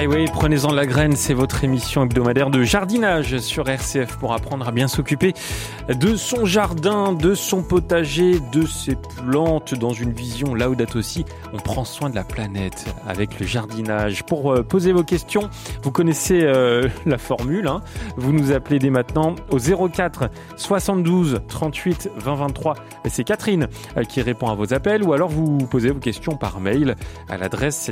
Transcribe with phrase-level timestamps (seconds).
[0.00, 4.32] Eh oui, prenez-en de la graine, c'est votre émission hebdomadaire de jardinage sur RCF pour
[4.32, 5.34] apprendre à bien s'occuper
[5.88, 11.24] de son jardin, de son potager, de ses plantes dans une vision Laudato aussi.
[11.52, 14.22] On prend soin de la planète avec le jardinage.
[14.24, 15.50] Pour euh, poser vos questions,
[15.82, 17.66] vous connaissez euh, la formule.
[17.66, 17.82] Hein.
[18.16, 22.74] Vous nous appelez dès maintenant au 04 72 38 20 23.
[23.06, 26.60] C'est Catherine euh, qui répond à vos appels ou alors vous posez vos questions par
[26.60, 26.94] mail
[27.28, 27.90] à l'adresse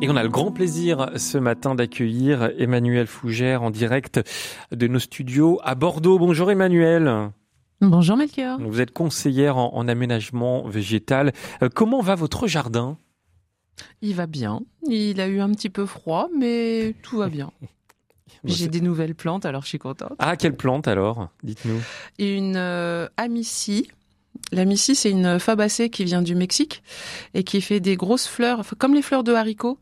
[0.00, 4.20] Et on a le grand plaisir ce matin d'accueillir Emmanuel Fougère en direct
[4.72, 6.18] de nos studios à Bordeaux.
[6.18, 7.30] Bonjour Emmanuel.
[7.80, 8.58] Bonjour Melchior.
[8.60, 11.32] Vous êtes conseillère en, aménagement végétal.
[11.62, 12.98] Euh, comment va votre jardin?
[14.02, 14.62] Il va bien.
[14.88, 17.52] Il a eu un petit peu froid, mais tout va bien.
[18.44, 20.12] J'ai des nouvelles plantes, alors je suis contente.
[20.18, 21.28] Ah, quelle plante alors?
[21.42, 21.80] Dites-nous.
[22.18, 23.88] Une euh, amicie
[24.52, 26.82] la Missy, c'est une fabacée qui vient du Mexique
[27.34, 29.78] et qui fait des grosses fleurs, comme les fleurs de haricots,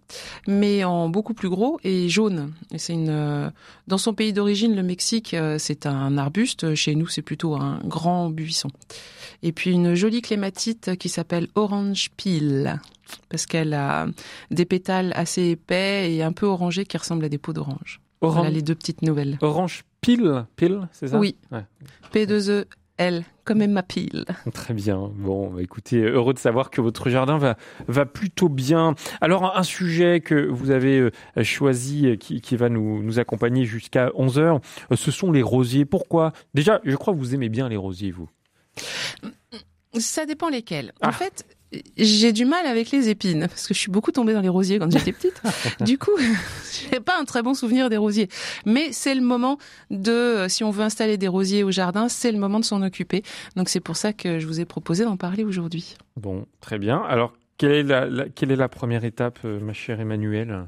[0.46, 2.52] mais en beaucoup plus gros et jaune.
[2.72, 3.50] Et c'est une, euh,
[3.86, 6.74] dans son pays d'origine, le Mexique, euh, c'est un arbuste.
[6.74, 8.70] Chez nous, c'est plutôt un grand buisson.
[9.42, 12.80] Et puis une jolie clématite qui s'appelle Orange Peel
[13.28, 14.06] parce qu'elle a
[14.50, 18.00] des pétales assez épais et un peu orangés qui ressemblent à des peaux d'orange.
[18.22, 19.36] Voilà les deux petites nouvelles.
[19.42, 21.18] Orange Peel, Peel, c'est ça?
[21.18, 21.36] Oui.
[22.14, 22.64] P2E
[23.51, 24.25] elle, comme ma pile.
[24.53, 25.11] Très bien.
[25.15, 27.57] Bon, bah, écoutez, heureux de savoir que votre jardin va,
[27.89, 28.95] va plutôt bien.
[29.21, 31.11] Alors, un sujet que vous avez euh,
[31.43, 35.43] choisi, euh, qui, qui va nous, nous accompagner jusqu'à 11 heures, euh, ce sont les
[35.43, 35.85] rosiers.
[35.85, 36.33] Pourquoi?
[36.55, 38.29] Déjà, je crois que vous aimez bien les rosiers, vous.
[39.98, 40.93] Ça dépend lesquels.
[41.03, 41.13] En ah.
[41.13, 41.45] fait,
[41.97, 44.78] j'ai du mal avec les épines parce que je suis beaucoup tombée dans les rosiers
[44.78, 45.41] quand j'étais petite.
[45.81, 46.12] du coup,
[46.91, 48.29] j'ai pas un très bon souvenir des rosiers.
[48.67, 49.58] Mais c'est le moment
[49.91, 53.23] de, si on veut installer des rosiers au jardin, c'est le moment de s'en occuper.
[53.57, 55.96] Donc c'est pour ça que je vous ai proposé d'en parler aujourd'hui.
[56.17, 57.02] Bon, très bien.
[57.02, 60.67] Alors, quelle est la, quelle est la première étape, euh, ma chère Emmanuelle?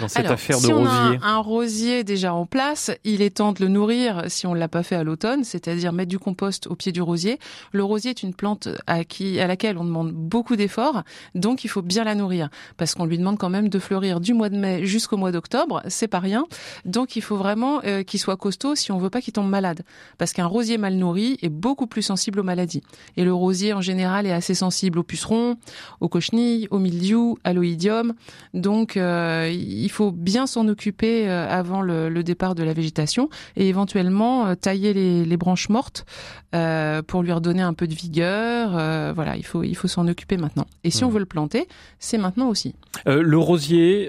[0.00, 3.52] Dans cette affaire de si on A un, rosier déjà en place, il est temps
[3.52, 6.66] de le nourrir si on ne l'a pas fait à l'automne, c'est-à-dire mettre du compost
[6.66, 7.38] au pied du rosier.
[7.72, 11.02] Le rosier est une plante à, qui, à laquelle on demande beaucoup d'efforts,
[11.34, 14.34] donc il faut bien la nourrir parce qu'on lui demande quand même de fleurir du
[14.34, 16.46] mois de mai jusqu'au mois d'octobre, c'est pas rien.
[16.84, 19.82] Donc il faut vraiment euh, qu'il soit costaud si on veut pas qu'il tombe malade,
[20.18, 22.82] parce qu'un rosier mal nourri est beaucoup plus sensible aux maladies.
[23.16, 25.56] Et le rosier en général est assez sensible aux pucerons,
[26.00, 28.14] aux cochenilles, aux mildiou, à l'oïdium.
[28.54, 33.68] Donc euh, il faut bien s'en occuper euh, avant le, départ de la végétation et
[33.68, 36.06] éventuellement euh, tailler les, branches mortes
[36.54, 38.70] euh, pour lui redonner un peu de vigueur.
[39.14, 40.66] voilà, il faut il faut s'en occuper maintenant.
[40.82, 41.12] Et si on mmh.
[41.12, 41.68] veut le planter,
[41.98, 42.74] c'est maintenant aussi.
[43.06, 44.08] le rosier,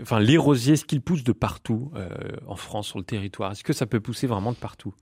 [0.00, 1.90] enfin les rosiers, est-ce qu'ils poussent de partout
[2.46, 3.52] en France sur le territoire?
[3.52, 4.94] Est-ce que ça peut pousser vraiment de partout?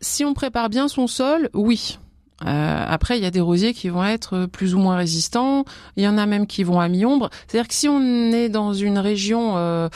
[0.00, 1.98] Si on prépare bien son sol, oui.
[2.42, 5.64] Euh, après, il y a des rosiers qui vont être plus ou moins résistants.
[5.96, 7.30] Il y en a même qui vont à mi-ombre.
[7.46, 9.88] C'est-à-dire que si on est dans une région euh,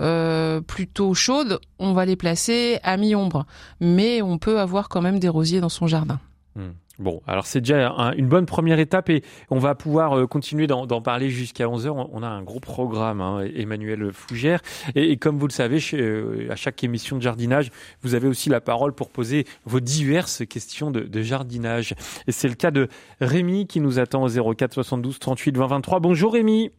[0.00, 3.46] euh, plutôt chaude, on va les placer à mi-ombre.
[3.80, 6.18] Mais on peut avoir quand même des rosiers dans son jardin.
[6.56, 6.72] Hmm.
[7.00, 10.86] Bon, alors c'est déjà une bonne première étape et on va pouvoir euh, continuer d'en
[11.00, 12.08] parler jusqu'à 11h.
[12.12, 14.60] On a un gros programme, hein, Emmanuel Fougère.
[14.94, 17.70] Et, comme vous le savez, euh, à chaque émission de jardinage,
[18.02, 21.94] vous avez aussi la parole pour poser vos diverses questions de, jardinage.
[22.28, 22.88] Et c'est le cas de
[23.20, 26.00] Rémi qui nous attend au 04 72 38 20 23.
[26.00, 26.70] Bonjour Rémi.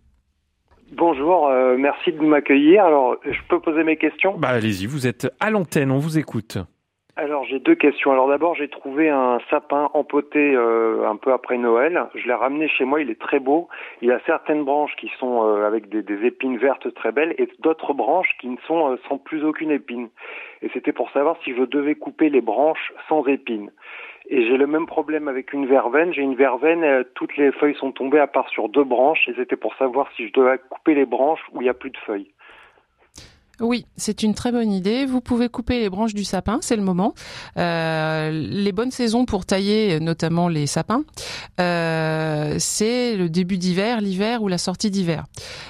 [0.93, 2.85] Bonjour, euh, merci de m'accueillir.
[2.85, 4.37] Alors, je peux poser mes questions?
[4.37, 6.59] Bah allez-y, vous êtes à l'antenne, on vous écoute.
[7.17, 8.11] Alors j'ai deux questions.
[8.11, 12.07] Alors d'abord j'ai trouvé un sapin empoté euh, un peu après Noël.
[12.13, 13.69] Je l'ai ramené chez moi, il est très beau.
[14.01, 17.93] Il a certaines branches qui sont euh, avec des, épines vertes très belles et d'autres
[17.93, 20.09] branches qui ne sont euh, sans plus aucune épine.
[20.61, 23.71] Et c'était pour savoir si je devais couper les branches sans épines.
[24.27, 26.11] Et j'ai le même problème avec une verveine.
[26.11, 29.55] J'ai une verveine, toutes les feuilles sont tombées à part sur deux branches et c'était
[29.55, 32.34] pour savoir si je devais couper les branches où il n'y a plus de feuilles.
[33.61, 35.05] Oui, c'est une très bonne idée.
[35.05, 37.13] Vous pouvez couper les branches du sapin, c'est le moment.
[37.57, 41.03] Euh, les bonnes saisons pour tailler, notamment les sapins,
[41.61, 45.25] euh, c'est le début d'hiver, l'hiver ou la sortie d'hiver.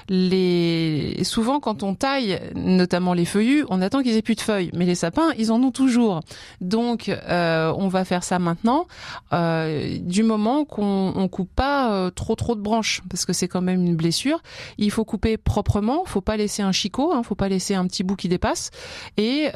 [0.10, 1.20] Les...
[1.24, 4.86] Souvent, quand on taille, notamment les feuillus, on attend qu'ils aient plus de feuilles, mais
[4.86, 6.22] les sapins, ils en ont toujours.
[6.62, 8.88] Donc, euh, on va faire ça maintenant,
[9.32, 13.86] du moment qu'on on coupe pas trop trop de branches, parce que c'est quand même
[13.86, 14.42] une blessure.
[14.78, 17.88] Il faut couper proprement, faut pas laisser un chicot, hein, faut pas laisser laisser un
[17.88, 18.72] petit bout qui dépasse.
[19.18, 19.50] Et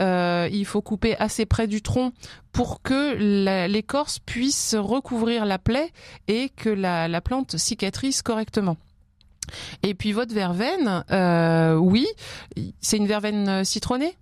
[0.51, 2.12] il faut couper assez près du tronc
[2.51, 3.16] pour que
[3.68, 5.89] l'écorce puisse recouvrir la plaie
[6.27, 8.77] et que la, la plante cicatrise correctement.
[9.83, 12.07] Et puis votre verveine, euh, oui,
[12.81, 14.13] c'est une verveine citronnée?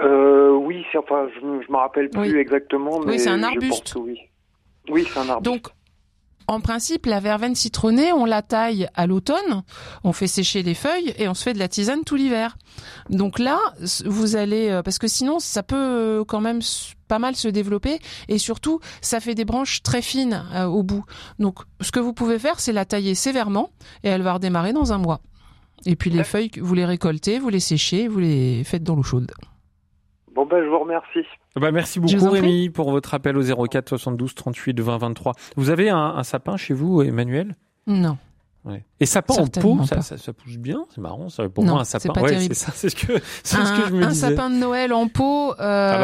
[0.00, 3.00] Euh, Oui, enfin, je ne me rappelle plus exactement.
[3.00, 3.94] Mais oui, c'est un arbuste.
[3.96, 4.18] oui,
[4.88, 5.44] oui c'est un arbuste.
[5.44, 5.68] Donc,
[6.50, 9.62] en principe, la verveine citronnée, on la taille à l'automne,
[10.04, 12.56] on fait sécher les feuilles et on se fait de la tisane tout l'hiver.
[13.08, 13.58] Donc là,
[14.04, 16.60] vous allez, euh, parce que sinon, ça peut quand même
[17.10, 17.98] pas mal se développer
[18.28, 21.04] et surtout ça fait des branches très fines euh, au bout.
[21.38, 23.70] Donc ce que vous pouvez faire c'est la tailler sévèrement
[24.04, 25.20] et elle va redémarrer dans un mois.
[25.86, 29.02] Et puis les feuilles vous les récoltez, vous les séchez, vous les faites dans l'eau
[29.02, 29.32] chaude.
[30.32, 31.26] Bon ben je vous remercie.
[31.56, 35.32] Bah, merci beaucoup Rémi pour votre appel au 04 72 38 20 23.
[35.56, 37.56] Vous avez un, un sapin chez vous Emmanuel?
[37.86, 38.16] Non.
[39.00, 41.30] Et sapin en pot, ça, ça, pousse bien, c'est marrant.
[41.30, 44.06] Ça, pour moi, un sapin, c'est ça, c'est ce que, c'est ce que je me
[44.06, 44.26] disais.
[44.26, 45.98] Un sapin de Noël en pot, euh, ah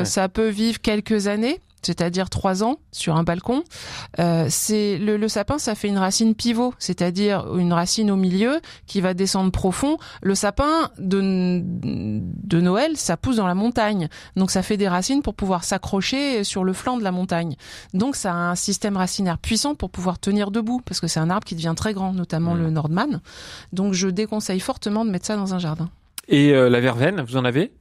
[0.00, 3.64] bah ça peut vivre quelques années c'est-à-dire trois ans sur un balcon.
[4.18, 8.60] Euh, c'est le, le, sapin, ça fait une racine pivot, c'est-à-dire une racine au milieu
[8.86, 9.98] qui va descendre profond.
[10.22, 15.22] Le sapin de, de Noël, ça pousse dans la montagne, donc ça fait des racines
[15.22, 17.56] pour pouvoir s'accrocher sur le flanc de la montagne.
[17.94, 21.30] Donc ça a un système racinaire puissant pour pouvoir tenir debout, parce que c'est un
[21.30, 23.20] arbre qui devient très grand, notamment le Nordman.
[23.72, 25.88] Donc je déconseille fortement de mettre ça dans un jardin.
[26.28, 27.72] Et euh, la verveine, vous en avez?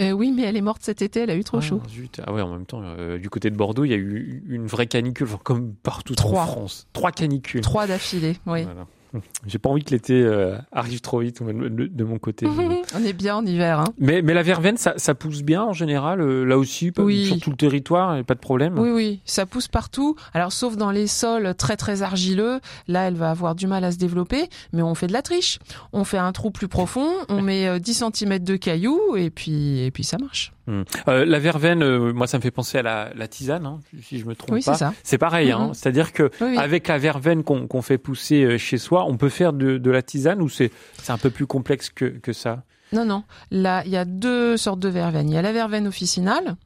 [0.00, 1.82] Euh, oui, mais elle est morte cet été, elle a eu trop ah, chaud.
[2.26, 4.66] Ah ouais, en même temps, euh, du côté de Bordeaux, il y a eu une
[4.66, 6.86] vraie canicule, comme partout en France.
[6.92, 7.60] Trois canicules.
[7.60, 8.66] Trois d'affilée, oui.
[9.46, 12.46] J'ai pas envie que l'été euh, arrive trop vite de mon côté.
[12.94, 13.80] on est bien en hiver.
[13.80, 13.92] Hein.
[13.98, 17.50] Mais, mais la verveine, ça, ça pousse bien en général, euh, là aussi, sur tout
[17.50, 18.78] le territoire, pas de problème.
[18.78, 20.16] Oui, oui, ça pousse partout.
[20.34, 23.92] Alors, sauf dans les sols très très argileux, là, elle va avoir du mal à
[23.92, 25.58] se développer, mais on fait de la triche.
[25.92, 29.80] On fait un trou plus profond, on met 10 euh, cm de cailloux, et puis,
[29.80, 30.52] et puis ça marche.
[30.66, 30.82] Hmm.
[31.08, 34.20] Euh, la verveine, euh, moi, ça me fait penser à la, la tisane, hein, si
[34.20, 34.74] je me trompe oui, pas.
[34.74, 35.74] C'est, c'est pareil, hein, mm-hmm.
[35.74, 39.78] c'est-à-dire que avec la verveine qu'on, fait pousser euh, chez soi, on peut faire de,
[39.78, 40.70] de la tisane ou c'est,
[41.02, 42.62] c'est un peu plus complexe que, que ça?
[42.92, 43.24] Non, non.
[43.50, 45.28] Là, il y a deux sortes de verveine.
[45.28, 46.56] Il y a la verveine officinale,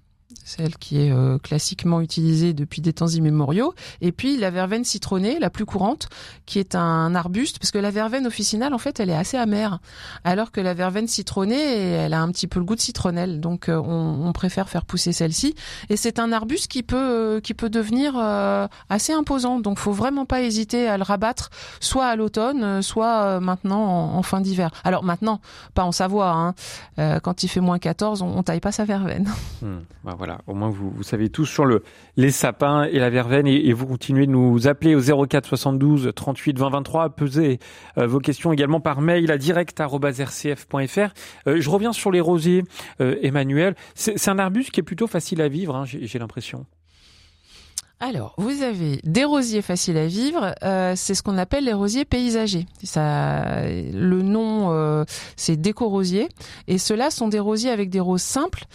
[0.45, 5.39] celle qui est euh, classiquement utilisée depuis des temps immémoriaux, et puis la verveine citronnée,
[5.39, 6.09] la plus courante,
[6.47, 9.79] qui est un arbuste, parce que la verveine officinale, en fait, elle est assez amère,
[10.25, 13.69] alors que la verveine citronnée, elle a un petit peu le goût de citronnelle, donc
[13.69, 15.55] euh, on, on, préfère faire pousser celle-ci.
[15.91, 18.17] Et c'est un arbuste qui peut euh, qui peut devenir
[18.89, 21.51] assez imposant, donc faut vraiment pas hésiter à le rabattre,
[21.81, 24.71] soit à l'automne, soit maintenant en, fin d'hiver.
[24.85, 25.41] Alors maintenant,
[25.75, 26.31] pas en Savoie,
[26.99, 27.21] hein.
[27.21, 29.29] quand il fait moins 14, on, on taille pas sa verveine.
[29.63, 29.79] Hmm.
[30.05, 31.83] Bah, voilà, au moins vous, savez tous sur le,
[32.17, 36.59] les sapins et la verveine et, vous continuez de nous appeler au 04 72 38
[36.59, 37.59] 20 23, peser
[37.97, 41.13] vos questions également par mail à direct@rcf.fr.
[41.47, 42.65] Euh, je reviens sur les rosiers,
[43.01, 43.75] euh, Emmanuel.
[43.95, 46.67] C'est un arbuste qui est plutôt facile à vivre, hein, j'ai l'impression.
[47.99, 50.55] Alors, vous avez des rosiers faciles à vivre.
[50.63, 52.67] Euh, c'est ce qu'on appelle les rosiers paysagers.
[52.83, 55.05] Ça, le nom,
[55.37, 56.29] c'est déco-rosier.
[56.69, 58.67] Et ceux-là sont des rosiers avec des roses simples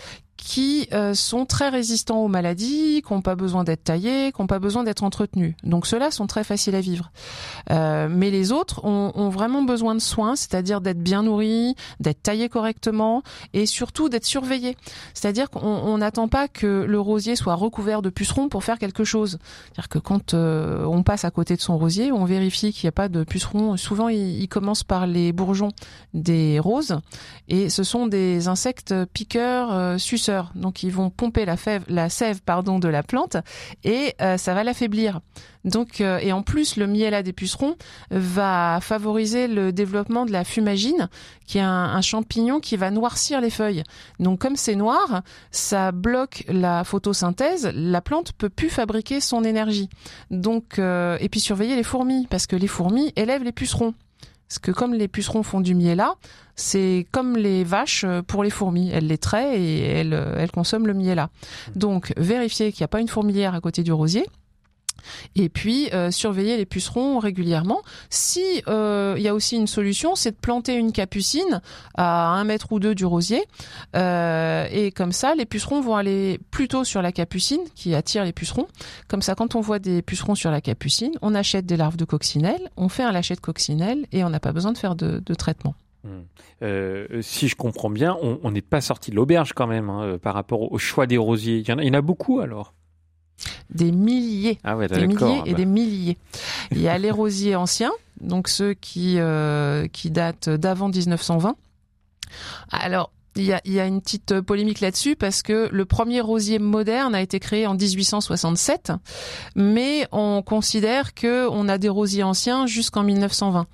[0.41, 4.47] qui euh, sont très résistants aux maladies, qui n'ont pas besoin d'être taillés, qui n'ont
[4.47, 5.53] pas besoin d'être entretenus.
[5.63, 7.11] Donc ceux-là sont très faciles à vivre.
[7.69, 12.23] Euh, mais les autres ont, ont, vraiment besoin de soins, c'est-à-dire d'être bien nourris, d'être
[12.23, 13.21] taillés correctement
[13.53, 14.75] et surtout d'être surveillés.
[15.13, 19.37] C'est-à-dire qu'on n'attend pas que le rosier soit recouvert de pucerons pour faire quelque chose.
[19.65, 22.89] C'est-à-dire que quand euh, on passe à côté de son rosier, on vérifie qu'il n'y
[22.89, 23.77] a pas de pucerons.
[23.77, 25.71] Souvent, ils il commencent par les bourgeons
[26.15, 26.97] des roses
[27.47, 29.97] et ce sont des insectes piqueurs, euh,
[30.55, 33.37] donc ils vont pomper la, sève de la plante
[33.83, 35.21] et euh, ça va l'affaiblir.
[35.63, 37.75] Donc euh, et en plus le miel des pucerons
[38.09, 41.09] va favoriser le développement de la fumagine,
[41.45, 43.83] qui est un, champignon qui va noircir les feuilles.
[44.19, 45.21] Donc comme c'est noir,
[45.51, 47.71] ça bloque la photosynthèse.
[47.75, 49.89] La plante peut plus fabriquer son énergie.
[50.31, 53.93] Donc euh, et puis surveiller les fourmis parce que les fourmis élèvent les pucerons.
[54.51, 56.15] Parce que comme les pucerons font du miel là,
[56.57, 58.89] c'est comme les vaches euh, pour les fourmis.
[58.89, 61.29] Elles les traient et elles, euh, elles consomment le miel là.
[61.77, 64.25] Donc vérifier qu'il n'y a pas une fourmilière à côté du rosier.
[65.35, 67.81] Et puis euh, surveiller les pucerons régulièrement.
[68.09, 71.61] Si il y a aussi une solution, c'est de planter une capucine
[71.95, 73.43] à un mètre ou deux du rosier,
[73.93, 78.67] et comme ça, les pucerons vont aller plutôt sur la capucine qui attire les pucerons.
[79.07, 82.05] Comme ça, quand on voit des pucerons sur la capucine, on achète des larves de
[82.05, 85.33] coccinelle, on fait un lâcher de coccinelle et on n'a pas besoin de faire de,
[85.33, 85.75] traitement.
[86.03, 86.21] Hmm.
[86.61, 90.17] Euh, si je comprends bien, on n'est pas sorti de l'auberge quand même hein, euh,
[90.17, 91.57] par rapport au choix des rosiers.
[91.57, 92.73] Il y en a beaucoup alors?
[93.71, 94.59] Des milliers.
[94.63, 95.57] Ah ouais, des milliers et bah.
[95.57, 96.17] des milliers.
[96.71, 101.55] Il y a les rosiers anciens, donc ceux qui, euh, qui datent d'avant 1920
[102.71, 106.19] Alors, il y, a, il y a, une petite polémique là-dessus parce que le premier
[106.19, 108.91] rosier moderne a été créé en 1867,
[109.55, 113.67] mais on considère que on a des rosiers anciens jusqu'en 1920.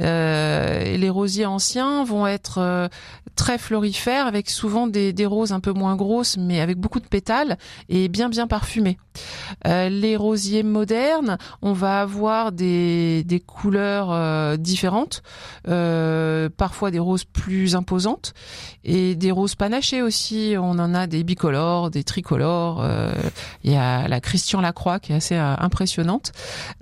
[0.00, 2.88] Euh, et les rosiers anciens vont être euh,
[3.36, 7.06] très florifères avec souvent des, des, roses un peu moins grosses, mais avec beaucoup de
[7.06, 8.98] pétales et bien bien parfumés.
[9.66, 15.22] Euh, les rosiers modernes, on va avoir des, des couleurs euh, différentes,
[15.68, 18.34] euh, parfois des roses plus imposantes.
[18.84, 20.54] Et des roses panachées aussi.
[20.56, 22.86] On en a des bicolores, des tricolores.
[23.64, 26.30] Il y a la Christian Lacroix qui est assez impressionnante.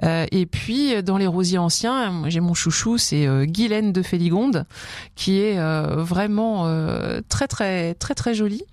[0.02, 4.66] Et puis dans les rosiers anciens, j'ai mon chouchou, c'est Guylaine de Féligonde,
[5.14, 6.43] qui est vraiment
[7.28, 8.64] très très très très jolie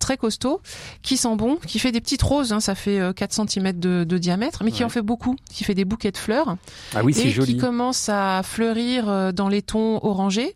[0.00, 0.60] très costaud,
[1.00, 4.18] qui sent bon, qui fait des petites roses, hein, ça fait 4 cm de, de
[4.18, 6.56] diamètre, mais qui en fait beaucoup, qui fait des bouquets de fleurs.
[6.94, 7.54] Ah oui, c'est joli.
[7.54, 10.54] Qui commence à fleurir dans les tons orangés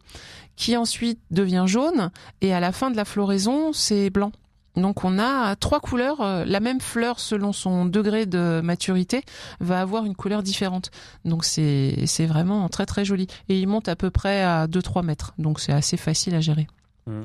[0.59, 2.11] qui ensuite devient jaune
[2.43, 4.33] et à la fin de la floraison, c'est blanc.
[4.79, 6.21] Donc on a trois couleurs.
[6.21, 9.23] Euh, la même fleur, selon son degré de maturité,
[9.61, 10.91] va avoir une couleur différente.
[11.25, 13.27] Donc c'est vraiment très très joli.
[13.49, 15.35] Et il monte à peu près à 2-3 mètres.
[15.39, 16.67] Donc c'est assez facile à gérer.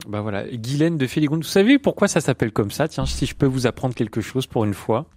[0.07, 1.43] Bah voilà, Guylaine de Féligonde.
[1.43, 2.87] Vous savez pourquoi ça s'appelle comme ça?
[2.87, 5.07] Tiens, si je peux vous apprendre quelque chose pour une fois.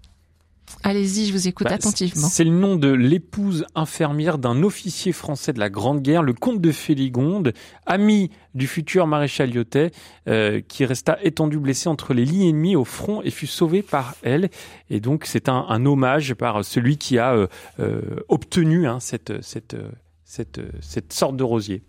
[0.83, 2.29] Allez-y, je vous écoute bah, attentivement.
[2.29, 6.61] C'est le nom de l'épouse infirmière d'un officier français de la Grande Guerre, le comte
[6.61, 7.53] de Féligonde,
[7.87, 9.91] ami du futur maréchal Lyotet,
[10.29, 14.15] euh, qui resta étendu blessé entre les lignes ennemies au front et fut sauvé par
[14.23, 14.51] elle.
[14.91, 17.47] Et donc c'est un, un, hommage par celui qui a euh,
[17.81, 19.77] euh, obtenu hein, cette, cette,
[20.25, 21.83] cette, cette sorte de rosier.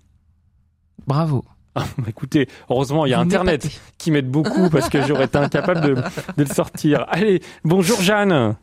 [1.05, 1.43] Bravo.
[1.77, 3.61] Ah, écoutez, heureusement, il y a Internet
[3.99, 6.01] qui m'aide beaucoup parce que j'aurais été incapable de, de,
[6.37, 7.05] le sortir.
[7.09, 8.55] Allez, bonjour Jeanne.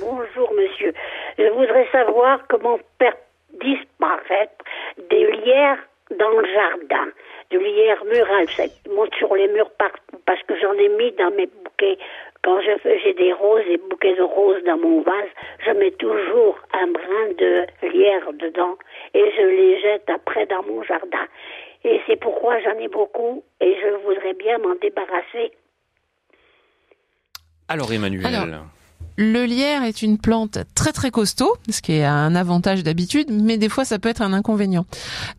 [0.00, 0.92] Bonjour monsieur.
[1.38, 3.14] Je voudrais savoir comment faire
[3.60, 4.64] disparaître
[5.10, 5.78] des lierres
[6.18, 7.10] dans le jardin.
[7.50, 11.30] Des lierres murales, ça monte sur les murs partout parce que j'en ai mis dans
[11.30, 11.98] mes bouquets.
[12.42, 15.30] Quand j'ai des roses et bouquets de roses dans mon vase,
[15.64, 18.76] je mets toujours un brin de lierre dedans
[19.14, 21.26] et je les jette après dans mon jardin.
[21.84, 25.52] Et c'est pourquoi j'en ai beaucoup et je voudrais bien m'en débarrasser.
[27.68, 28.24] Alors Emmanuel.
[29.16, 33.58] Le lierre est une plante très très costaud, ce qui est un avantage d'habitude, mais
[33.58, 34.86] des fois ça peut être un inconvénient.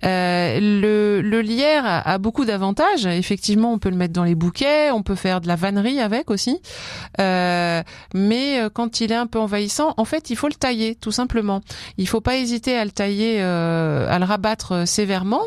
[0.05, 3.05] Euh, le, lierre a, beaucoup d'avantages.
[3.05, 6.31] Effectivement, on peut le mettre dans les bouquets, on peut faire de la vannerie avec
[6.31, 6.61] aussi.
[7.19, 10.95] Euh, mais euh, quand il est un peu envahissant, en fait, il faut le tailler
[10.95, 11.61] tout simplement.
[11.97, 15.41] Il faut pas hésiter à le tailler, euh, à le rabattre sévèrement.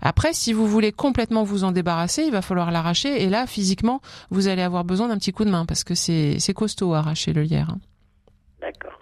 [0.00, 3.22] Après, si vous voulez complètement vous en débarrasser, il va falloir l'arracher.
[3.22, 6.54] Et là, physiquement, vous allez avoir besoin d'un petit coup de main parce que c'est
[6.54, 7.76] costaud à arracher chez le lierre.
[8.60, 8.98] D'accord.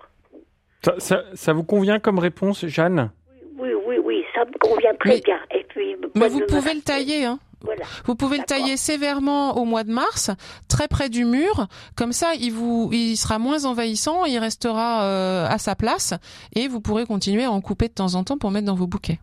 [0.99, 3.11] Ça, ça, vous convient comme réponse, Jeanne?
[3.59, 5.39] Oui, oui, oui, ça me convient très bien.
[5.51, 7.85] Et puis, mais vous pouvez le tailler, hein voilà.
[8.05, 10.31] Vous pouvez le tailler sévèrement au mois de mars,
[10.69, 11.67] très près du mur.
[11.97, 16.15] Comme ça, il vous, il sera moins envahissant, il restera euh, à sa place,
[16.55, 18.87] et vous pourrez continuer à en couper de temps en temps pour mettre dans vos
[18.87, 19.19] bouquets.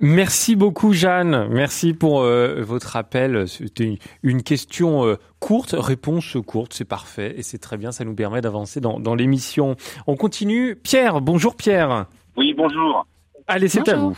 [0.00, 3.48] Merci beaucoup Jeanne, merci pour euh, votre appel.
[3.48, 8.14] C'était une question euh, courte, réponse courte, c'est parfait et c'est très bien, ça nous
[8.14, 9.74] permet d'avancer dans, dans l'émission.
[10.06, 10.76] On continue.
[10.76, 12.06] Pierre, bonjour Pierre.
[12.36, 13.06] Oui, bonjour.
[13.48, 14.16] Allez, c'est à vous.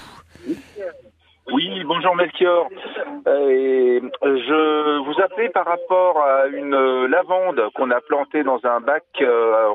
[1.52, 2.68] Oui, bonjour Melchior.
[3.26, 9.04] Euh, je vous appelais par rapport à une lavande qu'on a plantée dans un bac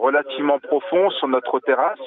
[0.02, 2.00] relativement profond sur notre terrasse.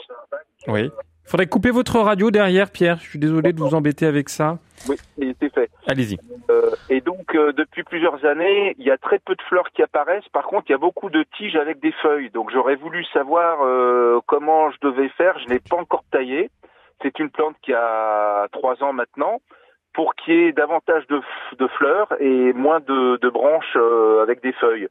[0.67, 0.91] Oui.
[1.29, 2.97] Faudrait couper votre radio derrière, Pierre.
[3.03, 4.57] Je suis désolé de vous embêter avec ça.
[4.89, 5.71] Oui, c'est fait.
[5.87, 6.17] Allez-y.
[6.51, 9.83] Euh, et donc, euh, depuis plusieurs années, il y a très peu de fleurs qui
[9.83, 10.29] apparaissent.
[10.33, 12.31] Par contre, il y a beaucoup de tiges avec des feuilles.
[12.31, 15.39] Donc, j'aurais voulu savoir euh, comment je devais faire.
[15.41, 16.49] Je n'ai pas encore taillé.
[17.03, 19.41] C'est une plante qui a trois ans maintenant
[19.95, 21.21] pour qu'il y ait davantage de,
[21.59, 23.77] de, fleurs et moins de, de branches
[24.23, 24.89] avec des feuilles.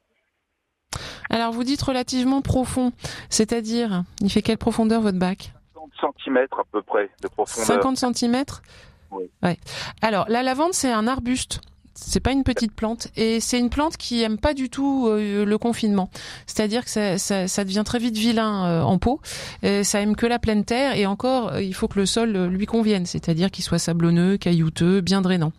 [1.29, 2.91] Alors, vous dites relativement profond.
[3.29, 5.51] C'est-à-dire, il fait quelle profondeur votre bac?
[5.99, 7.65] cm à peu près de profondeur.
[7.65, 8.43] 50 cm
[9.11, 9.29] Oui.
[9.43, 9.57] Ouais.
[10.01, 11.61] Alors, la lavande, c'est un arbuste.
[11.99, 15.45] C'est pas une petite plante et c'est une plante qui aime pas du tout euh,
[15.45, 16.11] le confinement.
[16.45, 19.19] C'est-à-dire que ça, ça, ça, devient très vite vilain euh, en pot.
[19.63, 22.45] Et ça aime que la pleine terre et encore, euh, il faut que le sol
[22.45, 25.53] lui convienne, c'est-à-dire qu'il soit sablonneux, caillouteux, bien drainant.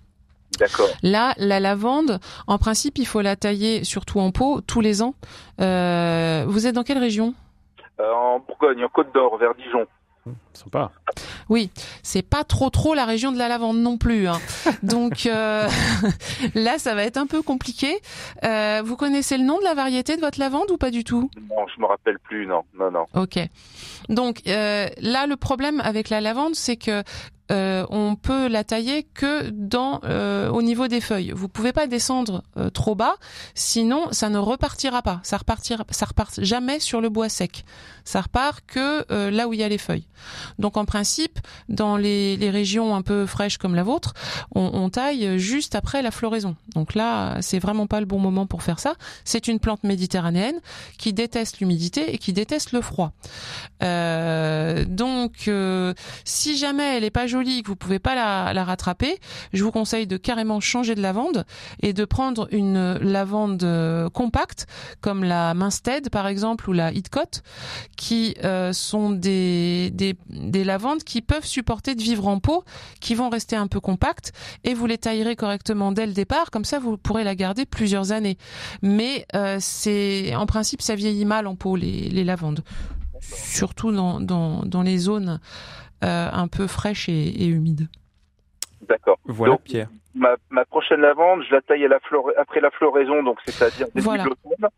[0.61, 0.89] D'accord.
[1.03, 5.15] Là, la lavande, en principe, il faut la tailler surtout en pot tous les ans.
[5.59, 7.35] vous êtes dans quelle région?
[7.99, 9.87] En Bourgogne, en Côte d'Or, vers Dijon.
[10.53, 10.91] Sympa.
[11.49, 11.71] Oui,
[12.03, 14.29] c'est pas trop trop la région de la lavande non plus.
[14.29, 14.41] Hein.
[14.83, 15.69] Donc euh,
[16.55, 18.01] là, ça va être un peu compliqué.
[18.45, 21.31] Euh, vous connaissez le nom de la variété de votre lavande ou pas du tout?
[21.49, 22.47] Non, je me rappelle plus.
[22.47, 23.07] Non, non, non.
[23.15, 23.39] Ok.
[24.09, 27.03] Donc euh, là, le problème avec la lavande, c'est que
[27.51, 31.33] euh, on peut la tailler que dans euh, au niveau des feuilles.
[31.35, 33.17] Vous pouvez pas descendre euh, trop bas,
[33.55, 35.21] sinon ça ne repartira pas.
[35.23, 37.65] Ça repartira, ça repart jamais sur le bois sec.
[38.05, 40.07] Ça repart que euh, là où il y a les feuilles.
[40.59, 41.39] Donc en principe,
[41.69, 44.15] dans les, régions un peu fraîches comme la vôtre,
[44.55, 46.57] on, taille juste après la floraison.
[46.75, 48.95] Donc là, c'est vraiment pas le bon moment pour faire ça.
[49.25, 50.59] C'est une plante méditerranéenne
[50.97, 53.13] qui déteste l'humidité et qui déteste le froid.
[53.81, 55.51] Donc,
[56.25, 59.19] si jamais elle est pas jolie, que vous pouvez pas la, rattraper,
[59.53, 61.45] je vous conseille de carrément changer de lavande
[61.81, 64.67] et de prendre une lavande euh, compacte
[65.01, 67.43] comme la Minstead par exemple ou la Hitcot,
[67.97, 72.65] qui euh, sont des, des des lavandes qui peuvent supporter de vivre en pot,
[73.01, 74.33] qui vont rester un peu compactes
[74.65, 78.13] et vous les taillerez correctement dès le départ, comme ça vous pourrez la garder plusieurs
[78.13, 78.39] années.
[78.83, 82.63] Mais euh, c'est en principe ça vieillit mal en pot les, lavandes,
[83.21, 85.41] surtout dans, dans, les zones
[86.03, 87.89] un peu fraîches et, et humides.
[88.89, 89.19] D'accord.
[89.25, 89.89] Voilà, Donc, Pierre.
[90.15, 93.87] Ma, ma prochaine lavande, je la taille à la flora- après la floraison, donc c'est-à-dire
[93.89, 94.25] début Voilà.
[94.25, 94.69] de l'automne.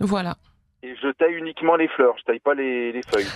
[0.00, 0.36] Voilà.
[0.82, 3.26] Et je taille uniquement les fleurs, je taille pas les, les feuilles.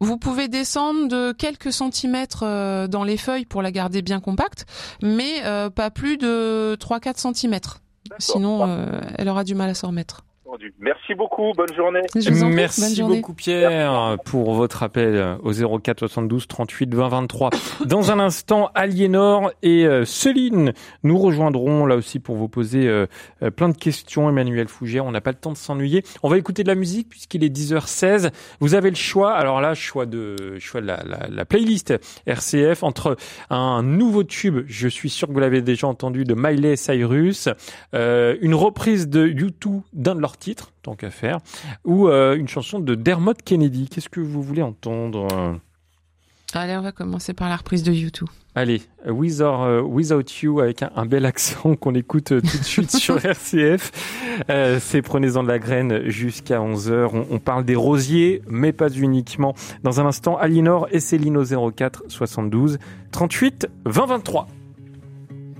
[0.00, 4.66] Vous pouvez descendre de quelques centimètres euh, dans les feuilles pour la garder bien compacte,
[5.02, 7.80] mais euh, pas plus de 3-4 centimètres.
[8.18, 10.24] Sinon, euh, elle aura du mal à s'en remettre.
[10.52, 10.74] Entendu.
[10.80, 12.02] Merci beaucoup, bonne journée.
[12.14, 13.16] Bonne Merci journée.
[13.16, 17.50] beaucoup Pierre pour votre appel au 04 72 38 20 23.
[17.86, 23.06] Dans un instant, Aliénor et euh, Céline nous rejoindront là aussi pour vous poser euh,
[23.42, 24.28] euh, plein de questions.
[24.28, 26.04] Emmanuel Fougère, on n'a pas le temps de s'ennuyer.
[26.22, 28.30] On va écouter de la musique puisqu'il est 10h16.
[28.60, 29.32] Vous avez le choix.
[29.32, 31.94] Alors là, choix de choix de la, la, la playlist
[32.26, 33.16] RCF entre
[33.48, 37.48] un nouveau tube, je suis sûr que vous l'avez déjà entendu, de Miley Cyrus,
[37.94, 41.38] euh, une reprise de U2 d'un de leurs titres, tant qu'à faire,
[41.84, 43.88] ou euh, une chanson de Dermot Kennedy.
[43.88, 45.60] Qu'est-ce que vous voulez entendre?
[46.54, 48.28] Allez, on va commencer par la reprise de YouTube.
[48.54, 52.58] Allez, With or euh, Without You avec un, un bel accent qu'on écoute euh, tout
[52.58, 53.90] de suite sur RCF.
[54.50, 57.08] Euh, c'est Prenez-en de la graine jusqu'à 11h.
[57.14, 59.54] On, on parle des rosiers, mais pas uniquement.
[59.82, 62.78] Dans un instant, Alinor et Céline au 04 72
[63.12, 64.48] 38 20 23.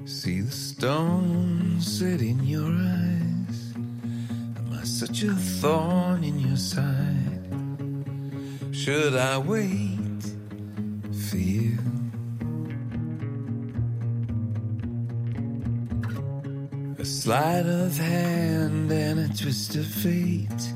[0.04, 3.41] See the stone set in your eyes.
[4.84, 7.46] Such a thorn in your side?
[8.72, 10.22] Should I wait
[11.28, 11.78] for you?
[16.98, 20.74] A sleight of hand and a twist of fate.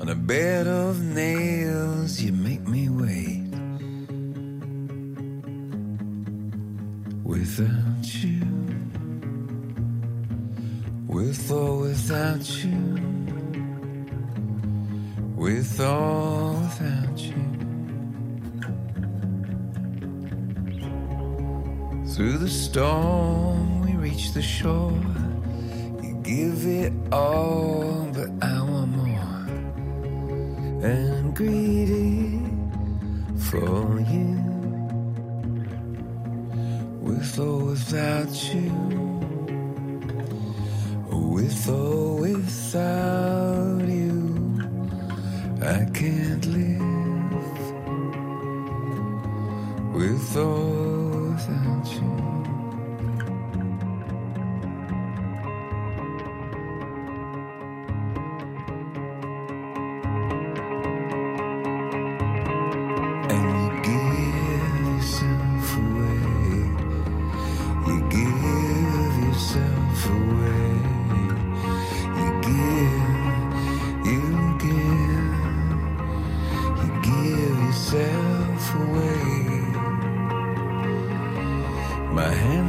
[0.00, 3.52] On a bed of nails, you make me wait.
[7.22, 8.42] Without you,
[11.06, 13.14] with or without you,
[15.34, 17.34] with or without you.
[22.14, 25.02] Through the storm, we reach the shore.
[26.02, 29.46] You give it all, but I want more.
[30.86, 32.40] And I'm greedy
[33.50, 34.44] for you
[37.00, 38.70] with or without you,
[41.10, 44.03] with or without you,
[45.66, 46.82] I can't live
[49.94, 51.40] without
[51.90, 52.23] you.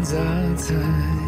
[0.06, 0.16] 杂
[0.56, 1.25] 彩。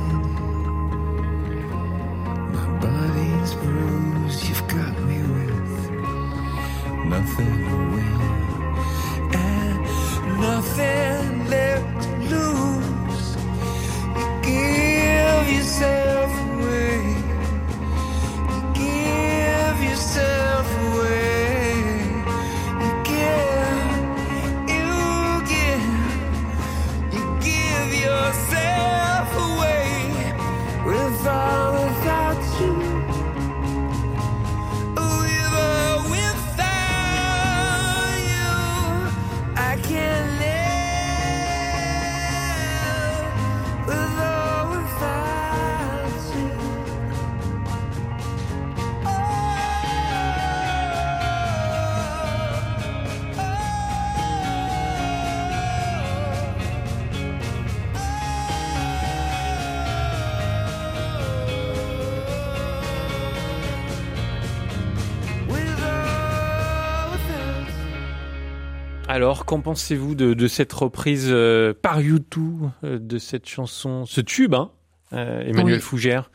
[69.18, 74.22] Alors, qu'en pensez-vous de, de cette reprise euh, par YouTube euh, de cette chanson, ce
[74.22, 74.70] tube, hein,
[75.12, 75.82] euh, Emmanuel Oui.
[75.82, 76.30] Fougère?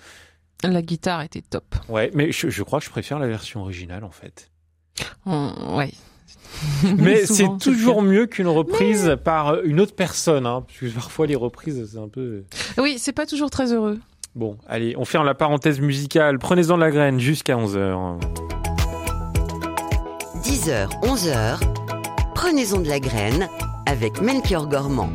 [0.64, 1.76] La guitare était top.
[1.88, 4.50] Ouais, mais je, je crois que je préfère la version originale en fait.
[5.26, 5.92] On- ouais.
[6.98, 11.36] Mais c'est toujours mieux qu'une reprise par une autre personne, hein, parce que parfois les
[11.36, 12.42] reprises c'est un peu.
[12.78, 14.00] Oui, c'est pas toujours très heureux.
[14.34, 16.40] Bon, allez, on ferme la parenthèse musicale.
[16.40, 18.18] Prenez-en de la graine jusqu'à 11h.
[20.42, 21.58] 10h, 11h,
[22.52, 23.48] prenez-en de la graine
[23.86, 25.08] avec Melchior Gormand.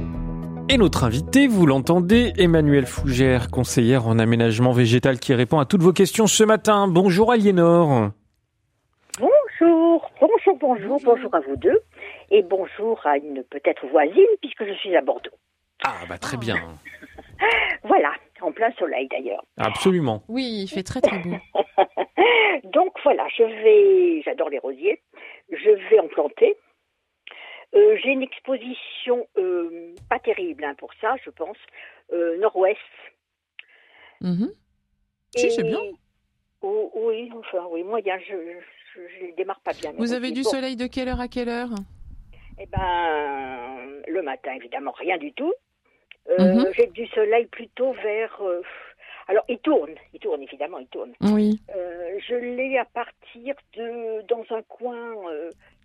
[0.69, 5.83] Et notre invité, vous l'entendez, Emmanuel Fougère, conseillère en aménagement végétal qui répond à toutes
[5.83, 6.87] vos questions ce matin.
[6.87, 8.09] Bonjour Aliénor.
[9.19, 11.79] Bonjour, bonjour, bonjour, bonjour à vous deux.
[12.31, 15.29] Et bonjour à une peut-être voisine, puisque je suis à Bordeaux.
[15.85, 16.55] Ah bah très bien.
[17.83, 19.43] Voilà, en plein soleil d'ailleurs.
[19.57, 20.23] Absolument.
[20.27, 21.35] Oui, il fait très très beau.
[22.73, 24.99] Donc voilà, je vais, j'adore les rosiers,
[25.51, 26.57] je vais en planter.
[27.75, 31.57] Euh, J'ai une exposition euh, pas terrible hein, pour ça, je pense,
[32.13, 32.77] euh, nord-ouest.
[34.21, 34.51] Mhm.
[35.35, 35.79] Si, c'est bien.
[36.61, 38.35] Oh, oui, enfin, oui, moyen, je
[39.21, 39.91] les démarre pas bien.
[39.97, 41.69] Vous avez du Bon, soleil de quelle heure à quelle heure?
[42.59, 45.53] Eh ben, le matin, évidemment, rien du tout.
[46.39, 46.67] Mhm.
[46.75, 48.41] J'ai du soleil plutôt vers.
[49.27, 51.13] alors, il tourne, il tourne, évidemment, il tourne.
[51.21, 51.61] Oui.
[51.69, 54.25] Je l'ai à partir de.
[54.27, 55.13] dans un coin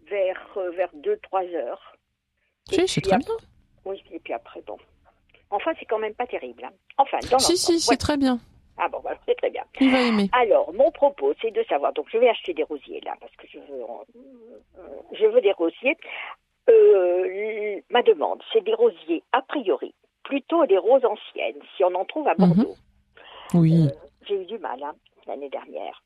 [0.08, 1.96] vers, euh, vers 2-3 heures.
[2.70, 3.34] Si, c'est très bien.
[3.84, 4.76] Oui, et puis après, bon.
[5.50, 6.64] Enfin, c'est quand même pas terrible.
[6.64, 6.72] hein.
[6.98, 7.96] Enfin, dans Si, si, c'est ouais.
[7.96, 8.38] très bien.
[8.78, 9.64] Ah bon, voilà, c'est très bien.
[9.80, 10.30] Il va aimer.
[10.32, 11.92] Alors, mon propos, c'est de savoir.
[11.92, 13.82] Donc, je vais acheter des rosiers là, parce que je veux,
[14.78, 14.80] euh,
[15.12, 15.96] je veux des rosiers.
[16.70, 22.04] Euh, ma demande, c'est des rosiers a priori, plutôt des roses anciennes, si on en
[22.04, 22.76] trouve à Bordeaux.
[23.54, 23.88] Oui.
[24.26, 24.94] J'ai eu du mal hein,
[25.26, 26.02] l'année dernière.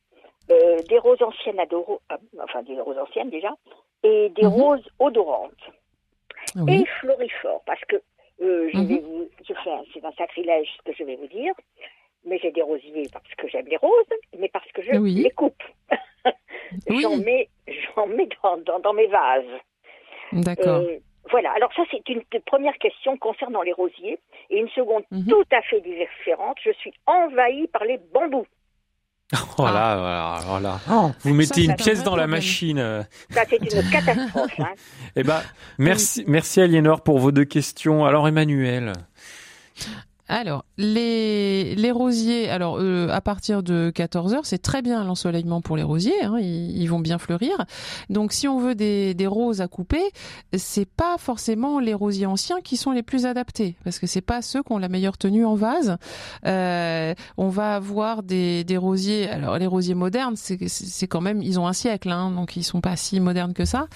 [0.48, 3.52] Des roses anciennes euh, enfin des roses anciennes déjà,
[4.02, 4.48] et des Mhm.
[4.48, 5.70] roses odorantes
[6.56, 6.82] Oui.
[6.82, 7.96] et florifores, parce que
[8.42, 8.86] euh, je Mhm.
[8.88, 11.54] vais vous, je fais un- c'est un sacrilège ce que je vais vous dire,
[12.24, 15.14] mais j'ai des rosiers parce que j'aime les roses, mais parce que je Oui.
[15.14, 15.62] les coupe.
[16.88, 17.00] Oui.
[17.02, 17.48] J'en mets,
[17.94, 19.44] j'en mets dans, dans, dans mes vases.
[20.32, 20.80] D'accord.
[20.80, 20.98] Euh,
[21.30, 24.18] voilà, alors ça c'est une première question concernant les rosiers.
[24.50, 25.26] Et une seconde Mhm.
[25.28, 28.46] tout à fait différente, je suis envahie par les bambous.
[29.56, 29.96] Voilà,
[30.46, 31.12] voilà, voilà.
[31.22, 33.04] Vous mettez une un pièce dans la machine.
[33.32, 34.52] Ça c'est une catastrophe.
[34.60, 34.68] hein.
[35.16, 35.42] Eh ben,
[35.78, 38.04] merci, merci Aliénor pour vos deux questions.
[38.04, 38.92] Alors Emmanuel.
[40.28, 45.60] Alors, les, les rosiers, alors euh, à partir de 14 heures, c'est très bien l'ensoleillement
[45.60, 47.64] pour les rosiers, hein, ils, ils vont bien fleurir.
[48.10, 50.02] Donc, si on veut des, des roses à couper,
[50.56, 54.42] c'est pas forcément les rosiers anciens qui sont les plus adaptés, parce que c'est pas
[54.42, 55.96] ceux qui ont la meilleure tenue en vase.
[56.44, 61.42] Euh, on va avoir des, des rosiers, alors les rosiers modernes, c'est c'est quand même,
[61.42, 63.86] ils ont un siècle, hein, donc ils sont pas si modernes que ça.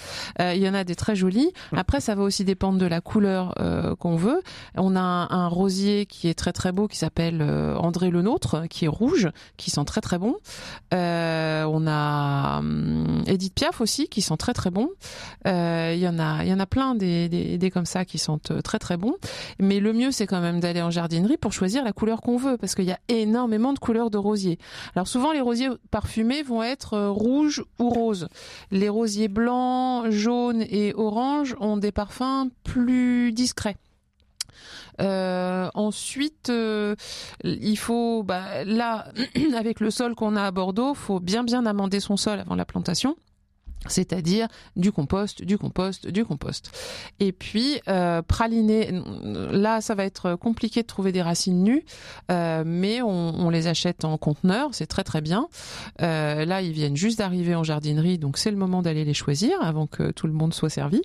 [0.40, 1.52] Euh, il y en a des très jolis.
[1.72, 4.42] Après, ça va aussi dépendre de la couleur euh, qu'on veut.
[4.76, 8.22] On a un, un rosier qui est très très beau qui s'appelle euh, André Le
[8.22, 10.36] Nôtre, qui est rouge, qui sent très très bon.
[10.92, 14.88] Euh, on a hum, Edith Piaf aussi qui sent très très bon.
[15.46, 18.18] Euh, Il y en a, il y en a plein des, des, comme ça qui
[18.18, 19.14] sentent très très bons.
[19.58, 22.56] Mais le mieux c'est quand même d'aller en jardinerie pour choisir la couleur qu'on veut
[22.56, 24.58] parce qu'il y a énormément de couleurs de rosiers.
[24.94, 28.28] Alors souvent les rosiers parfumés vont être rouges ou roses.
[28.70, 33.76] Les rosiers blancs, jaunes et oranges ont des parfums plus discrets.
[35.00, 36.94] Euh, ensuite, euh,
[37.44, 39.12] il faut, bah, là,
[39.56, 42.64] avec le sol qu'on a à Bordeaux, faut bien bien amender son sol avant la
[42.64, 43.16] plantation.
[43.86, 46.70] C'est-à-dire du compost, du compost, du compost.
[47.18, 48.90] Et puis euh, praliner.
[49.24, 51.84] Là, ça va être compliqué de trouver des racines nues,
[52.30, 55.48] euh, mais on, les achète en conteneur, c'est très très bien.
[56.02, 59.60] Euh, là, ils viennent juste d'arriver en jardinerie, donc c'est le moment d'aller les choisir
[59.60, 61.02] avant que tout le monde soit servi.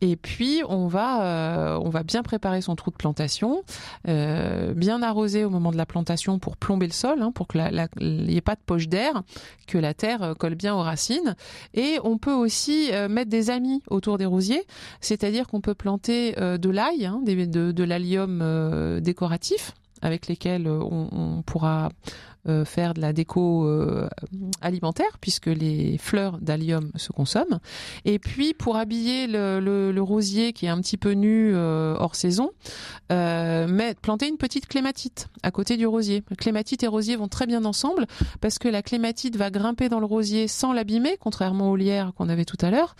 [0.00, 3.62] Et puis on va euh, on va bien préparer son trou de plantation,
[4.08, 7.58] euh, bien arroser au moment de la plantation pour plomber le sol, hein, pour que
[8.00, 9.22] il n'y ait pas de poche d'air,
[9.66, 11.36] que la terre euh, colle bien aux racines.
[11.74, 14.64] Et peut aussi euh, mettre des amis autour des rosiers,
[15.00, 21.08] c'est-à-dire qu'on peut planter euh, de l'ail, hein, de, l'allium euh, décoratif avec lesquels on,
[21.12, 21.90] on pourra
[22.48, 24.08] euh, faire de la déco euh,
[24.60, 27.60] alimentaire puisque les fleurs d'allium se consomment.
[28.04, 32.50] Et puis pour habiller le, rosier qui est un petit peu nu euh, hors saison,
[33.10, 36.24] mettre- planter une petite clématite à côté du rosier.
[36.36, 38.06] Clématite et rosier vont très bien ensemble
[38.40, 42.28] parce que la clématite va grimper dans le rosier sans l'abîmer, contrairement aux lierres qu'on
[42.28, 42.96] avait tout à l'heure.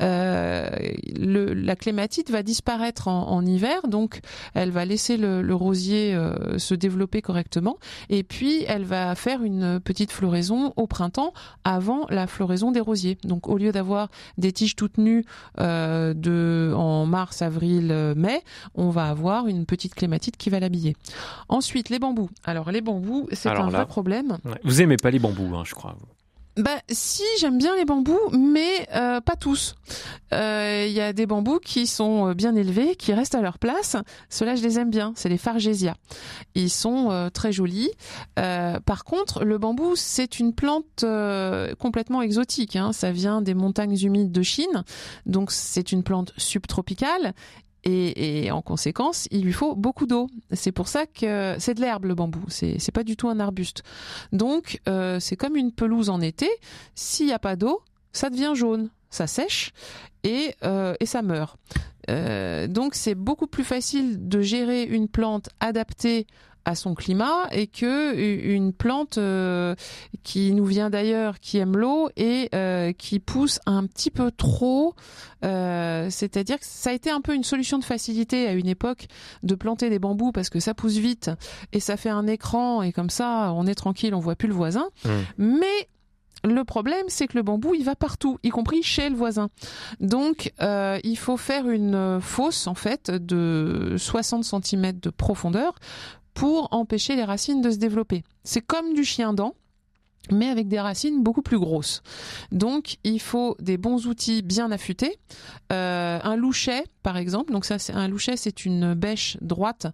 [0.00, 4.20] La clématite va disparaître en, hiver, donc
[4.54, 6.18] elle va laisser le, le rosier
[6.56, 7.76] se développer correctement.
[8.08, 11.32] Et puis elle va faire une petite floraison au printemps
[11.64, 13.18] avant la floraison des rosiers.
[13.24, 15.24] Donc au lieu d'avoir des tiges toutes nues
[15.60, 18.42] euh, de en mars, avril, euh, mai,
[18.74, 20.96] on va avoir une petite clématite qui va l'habiller.
[21.48, 22.30] Ensuite, les bambous.
[22.44, 24.38] Alors les bambous, c'est un là- vrai problème.
[24.64, 25.96] Vous aimez pas les bambous, hein, je crois.
[26.56, 29.74] Bah si, j'aime bien les bambous, mais euh, pas tous.
[30.32, 33.58] Euh, Il y a des bambous qui sont euh, bien élevés, qui restent à leur
[33.58, 33.96] place.
[34.30, 35.12] Ceux-là, je les aime bien.
[35.16, 35.96] C'est les Fargesia.
[36.54, 37.90] Ils sont euh, très jolis.
[38.38, 42.76] Euh, par contre, le bambou, c'est une plante euh, complètement exotique.
[42.76, 42.94] Hein.
[42.94, 44.82] Ça vient des montagnes humides de Chine,
[45.26, 47.34] donc c'est une plante subtropicale.
[47.88, 50.26] Et, en conséquence, il lui faut beaucoup d'eau.
[50.52, 52.40] C'est pour ça que c'est de l'herbe le bambou.
[52.48, 53.84] C'est c'est pas du tout un arbuste.
[54.32, 56.48] Donc euh, c'est comme une pelouse en été.
[56.96, 59.72] S'il n'y a pas d'eau, ça devient jaune, ça sèche
[60.24, 61.58] et, euh, et ça meurt.
[62.10, 66.26] Euh, donc c'est beaucoup plus facile de gérer une plante adaptée
[66.66, 69.76] à son climat et que une plante euh,
[70.24, 74.94] qui nous vient d'ailleurs, qui aime l'eau et euh, qui pousse un petit peu trop.
[75.44, 79.06] Euh, C'est-à-dire que ça a été un peu une solution de facilité à une époque
[79.44, 81.30] de planter des bambous parce que ça pousse vite
[81.72, 84.54] et ça fait un écran et comme ça on est tranquille, on voit plus le
[84.54, 84.88] voisin.
[85.38, 85.88] Mais
[86.44, 89.48] le problème, c'est que le bambou, il va partout, y compris chez le voisin.
[90.00, 95.74] Donc, euh, il faut faire une fosse, en fait, de 60 cm de profondeur
[96.36, 98.22] pour empêcher les racines de se développer.
[98.44, 99.54] C'est comme du chien-dent
[100.32, 102.02] mais avec des racines beaucoup plus grosses.
[102.50, 105.20] Donc, il faut des bons outils bien affûtés.
[105.72, 107.52] Euh, un louchet, par exemple.
[107.52, 109.86] Donc ça, c'est un louchet, c'est une bêche droite.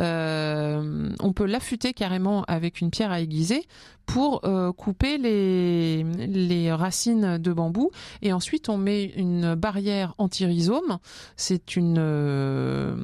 [0.00, 3.66] Euh, on peut l'affûter carrément avec une pierre à aiguiser
[4.06, 7.90] pour euh, couper les, racines de bambou.
[8.20, 10.98] Et ensuite, on met une barrière anti-rhizome.
[11.36, 12.94] C'est une, euh,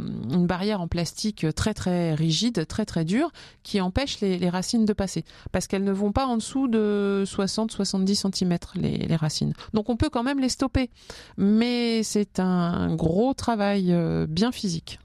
[0.46, 3.30] barrière en plastique très très rigide, très très dure,
[3.62, 5.24] qui empêche les, racines de passer.
[5.52, 9.52] Parce qu'elles ne vont pas en dessous de 60-70 cm, les, les racines.
[9.74, 10.90] Donc on peut quand même les stopper.
[11.36, 13.94] Mais c'est un gros travail
[14.28, 14.98] bien physique.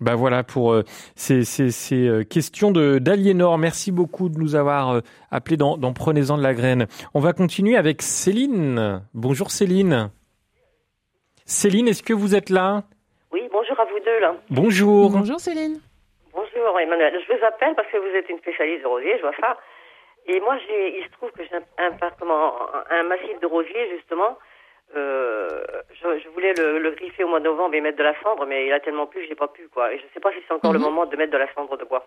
[0.00, 0.82] Bah voilà pour euh,
[1.14, 3.58] ces, ces, ces euh, questions de d'Aliénor.
[3.58, 6.86] Merci beaucoup de nous avoir euh, appelés dans, dans Prenez-en de la graine.
[7.12, 9.02] On va continuer avec Céline.
[9.12, 10.10] Bonjour Céline.
[11.44, 12.84] Céline, est-ce que vous êtes là?
[13.30, 14.34] Oui, bonjour à vous deux là.
[14.48, 15.10] Bonjour.
[15.10, 15.80] Bonjour Céline.
[16.32, 17.12] Bonjour Emmanuel.
[17.20, 19.58] Je vous appelle parce que vous êtes une spécialiste de rosier, je vois ça.
[20.26, 24.38] Et moi, j'ai, il se trouve que j'ai un, un, un massif de rosier justement.
[24.96, 28.14] Euh, je, je voulais le, le griffer au mois de novembre et mettre de la
[28.22, 29.92] cendre, mais il a tellement plu j'ai pas pu quoi.
[29.92, 30.84] Et je sais pas si c'est encore le Mhm.
[30.84, 32.06] moment de mettre de la cendre de bois.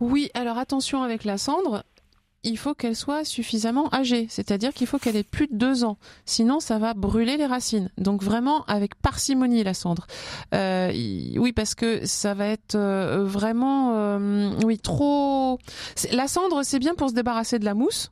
[0.00, 1.82] Oui, alors attention avec la cendre.
[2.42, 5.98] Il faut qu'elle soit suffisamment âgée, c'est-à-dire qu'il faut qu'elle ait plus de deux ans.
[6.24, 7.90] Sinon, ça va brûler les racines.
[7.98, 10.06] Donc vraiment avec parcimonie la cendre.
[10.54, 10.88] Euh,
[11.36, 15.58] oui, parce que ça va être euh, vraiment, euh, oui, trop.
[16.12, 18.10] La cendre, c'est bien pour se débarrasser de la mousse.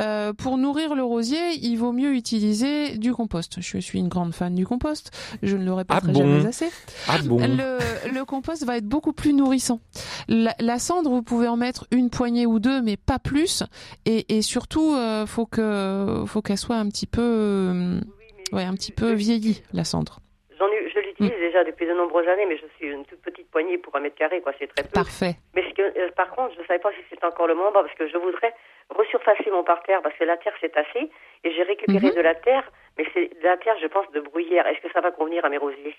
[0.00, 3.60] Euh, pour nourrir le rosier, il vaut mieux utiliser du compost.
[3.60, 5.10] Je suis une grande fan du compost.
[5.42, 6.68] Je ne le répéterai Ah bon jamais assez.
[7.08, 7.78] Ah bon Le,
[8.12, 9.80] le compost va être beaucoup plus nourrissant.
[10.28, 13.62] La, la cendre, vous pouvez en mettre une poignée ou deux, mais pas plus.
[14.04, 18.00] Et, et surtout, euh, faut que, faut qu'elle soit un petit peu, euh,
[18.52, 20.20] ouais, un petit peu vieillie, la cendre.
[20.58, 21.40] J'en ai, je l'utilise Mm.
[21.40, 24.16] déjà depuis de nombreuses années, mais je suis une toute petite poignée pour un mètre
[24.16, 24.52] carré, quoi.
[24.58, 24.90] C'est très peu.
[24.92, 25.36] Parfait.
[25.54, 27.72] Mais ce que, euh, par contre, je ne savais pas si c'était encore le moment
[27.72, 28.52] parce que je voudrais
[28.90, 31.10] resurfacer mon parterre parce que la terre s'est tassée
[31.44, 32.14] et j'ai récupéré Mhm.
[32.14, 34.66] de la terre, mais c'est de la terre, je pense, de bruyère.
[34.66, 35.96] Est-ce que ça va convenir à mes rosiers?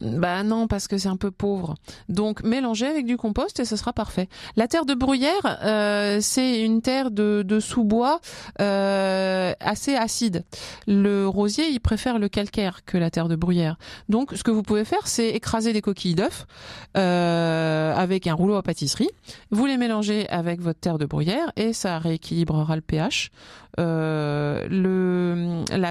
[0.00, 1.74] Bah non, parce que c'est un peu pauvre.
[2.08, 4.28] Donc mélangez avec du compost et ce sera parfait.
[4.56, 8.20] La terre de bruyère, euh, c'est une terre de, sous-bois
[8.60, 10.44] euh, assez acide.
[10.86, 13.76] Le rosier, il préfère le calcaire que la terre de bruyère.
[14.08, 16.46] Donc ce que vous pouvez faire, c'est écraser des coquilles d'œufs
[16.96, 19.10] euh, avec un rouleau à pâtisserie.
[19.50, 23.30] Vous les mélangez avec votre terre de bruyère et ça rééquilibrera le pH.
[23.76, 24.64] La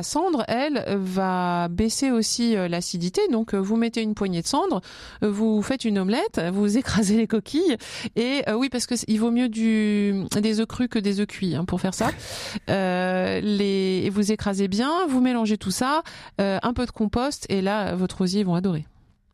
[0.04, 3.22] cendre, elle, va baisser aussi l'acidité.
[3.32, 4.81] Donc, vous mettez une poignée de cendre,
[5.21, 7.77] vous faites une omelette, vous écrasez les coquilles.
[8.15, 11.27] Et euh, oui, parce que il vaut mieux du, des œufs crus que des œufs
[11.27, 12.07] cuits hein, pour faire ça.
[12.69, 16.01] Euh, les, et vous écrasez bien, vous mélangez tout ça,
[16.41, 18.83] euh, un peu de compost, et là, votre rosier vont adorer.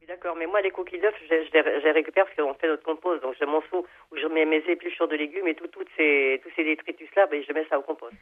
[0.08, 2.68] D'accord, mais moi, les coquilles d'œufs, je, je les, je les récupère parce qu'on fait
[2.68, 3.22] notre compost.
[3.24, 6.42] Donc, j'ai mon seau où je mets mes épluchures de légumes et tout, toutes ces,
[6.44, 8.16] tous ces détritus-là, ben, je mets ça au compost.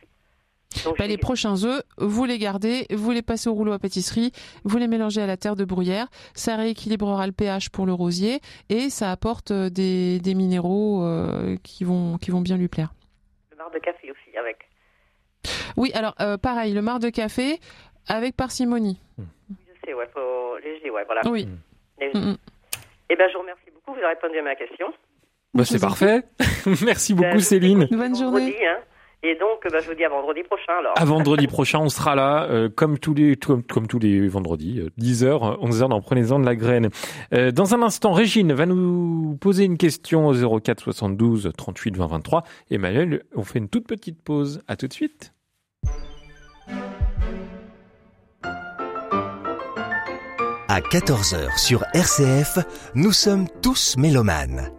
[0.98, 4.32] Bah, les prochains œufs, vous les gardez, vous les passez au rouleau à pâtisserie,
[4.64, 8.40] vous les mélangez à la terre de bruyère, ça rééquilibrera le pH pour le rosier
[8.70, 12.94] et ça apporte euh, des, des minéraux euh, qui vont qui vont bien lui plaire.
[13.52, 14.68] le marc de café aussi, avec.
[15.78, 17.60] Oui, alors euh, pareil, le marc de café
[18.08, 19.00] avec parcimonie.
[19.18, 19.24] Je
[19.86, 21.22] sais, ouais, faut léger, ouais, voilà.
[21.30, 21.48] Oui.
[22.00, 22.18] Léger.
[22.18, 22.38] Mm, mm.
[23.10, 23.92] Eh ben, je vous remercie beaucoup.
[23.98, 24.88] Vous avez répondu à ma question.
[25.54, 26.24] Bah, c'est parfait.
[26.86, 27.88] Merci beaucoup, Ben, Céline.
[27.92, 28.52] Bonne journée.
[28.52, 28.80] Vendredi, hein.
[29.24, 30.94] Et donc, bah, je vous dis à vendredi prochain alors.
[30.98, 34.80] À vendredi prochain, on sera là, euh, comme tous les comme, comme tous les vendredis,
[34.80, 36.90] euh, 10h, 11h dans Prenez-en de la graine.
[37.34, 42.08] Euh, dans un instant, Régine va nous poser une question au 04 72 38 20
[42.08, 42.44] 23.
[42.72, 44.64] Emmanuel, on fait une toute petite pause.
[44.68, 45.34] À tout de suite.
[50.68, 52.58] À 14h sur RCF,
[52.96, 54.72] nous sommes tous mélomanes.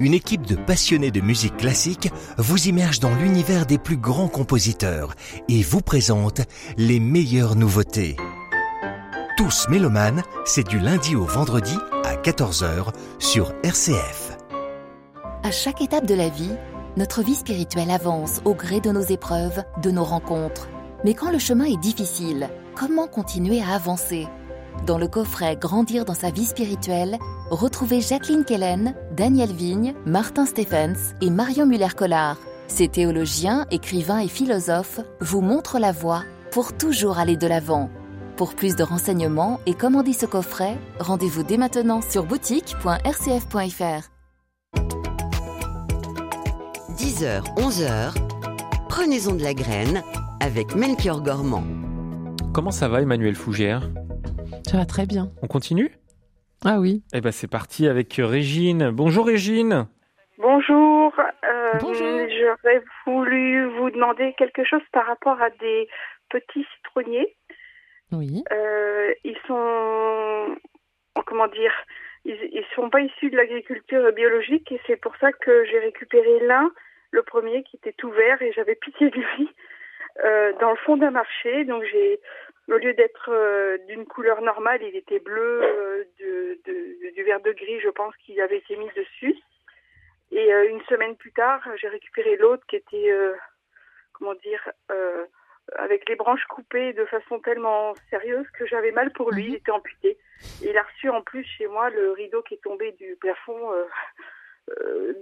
[0.00, 5.14] Une équipe de passionnés de musique classique vous immerge dans l'univers des plus grands compositeurs
[5.48, 6.40] et vous présente
[6.76, 8.16] les meilleures nouveautés.
[9.36, 12.88] Tous mélomanes, c'est du lundi au vendredi à 14h
[13.20, 14.36] sur RCF.
[15.44, 16.54] À chaque étape de la vie,
[16.96, 20.68] notre vie spirituelle avance au gré de nos épreuves, de nos rencontres.
[21.04, 24.26] Mais quand le chemin est difficile, comment continuer à avancer?
[24.86, 27.16] Dans le coffret Grandir dans sa vie spirituelle,
[27.50, 32.36] retrouvez Jacqueline Kellen, Daniel Vigne, Martin Stephens et Marion Muller-Collard.
[32.68, 37.88] Ces théologiens, écrivains et philosophes vous montrent la voie pour toujours aller de l'avant.
[38.36, 44.10] Pour plus de renseignements et commander ce coffret, rendez-vous dès maintenant sur boutique.rcf.fr.
[46.98, 48.14] 10h, 11h,
[48.90, 50.02] prenez-en de la graine
[50.40, 51.64] avec Melchior Gormand.
[52.52, 53.88] Comment ça va, Emmanuel Fougère?
[54.74, 55.30] Ça va très bien.
[55.40, 55.88] On continue?
[56.64, 57.04] Ah oui.
[57.14, 58.90] Eh ben, c'est parti avec Régine.
[58.90, 59.86] Bonjour, Régine.
[60.36, 61.14] Bonjour.
[61.16, 62.28] euh, Bonjour.
[62.28, 65.86] J'aurais voulu vous demander quelque chose par rapport à des
[66.28, 67.36] petits citronniers.
[68.10, 68.42] Oui.
[68.50, 70.56] Euh, ils sont,
[71.24, 71.72] comment dire,
[72.24, 76.40] ils, ils sont pas issus de l'agriculture biologique et c'est pour ça que j'ai récupéré
[76.48, 76.68] l'un,
[77.12, 79.48] le premier qui était tout vert et j'avais pitié de lui
[80.24, 81.64] euh, dans le fond d'un marché.
[81.64, 82.18] Donc j'ai,
[82.68, 87.40] au lieu d'être euh, d'une couleur normale, il était bleu, euh, de, de- du vert
[87.40, 89.36] de gris, je pense qu'il avait été mis dessus.
[90.32, 93.12] Et euh, une semaine plus tard, j'ai récupéré l'autre qui était,
[94.14, 94.68] comment dire,
[95.76, 99.48] avec les branches coupées de façon tellement sérieuse que j'avais mal pour lui, Mhm.
[99.50, 100.18] il était amputé.
[100.62, 103.70] Et il a reçu en plus chez moi le rideau qui est tombé du plafond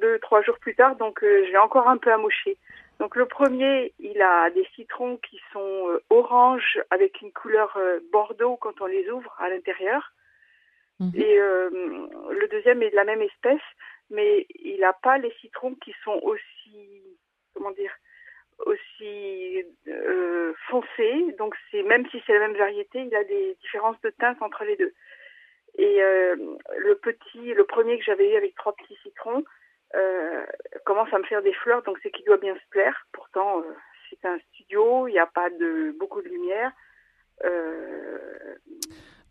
[0.01, 2.59] deux, trois jours plus tard, donc euh, j'ai encore un peu amoché.
[2.99, 7.99] Donc le premier, il a des citrons qui sont euh, orange avec une couleur euh,
[8.13, 10.13] bordeaux quand on les ouvre à l'intérieur.
[11.01, 11.13] Mhm.
[11.17, 11.71] Et euh,
[12.31, 13.67] le deuxième est de la même espèce,
[14.11, 17.03] mais il n'a pas les citrons qui sont aussi,
[17.55, 17.93] comment dire,
[18.67, 21.35] aussi euh, foncés.
[21.39, 24.65] Donc c'est même si c'est la même variété, il a des différences de teinte entre
[24.65, 24.93] les deux.
[25.77, 26.37] Et euh,
[26.79, 29.43] le petit, le premier que j'avais eu avec trois petits citrons,
[29.95, 30.45] euh,
[30.85, 33.07] commence à me faire des fleurs, donc c'est qu'il doit bien se plaire.
[33.13, 33.75] Pourtant, euh,
[34.09, 36.73] c'est un studio, il n'y a pas de beaucoup de lumière.
[37.45, 38.55] Euh,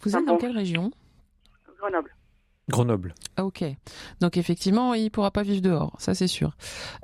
[0.01, 0.37] Vous êtes dans bon.
[0.39, 0.91] quelle région?
[1.77, 2.11] Grenoble.
[2.69, 3.13] Grenoble.
[3.37, 3.63] Ah, Ok.
[4.21, 6.55] Donc effectivement, il pourra pas vivre dehors, ça c'est sûr.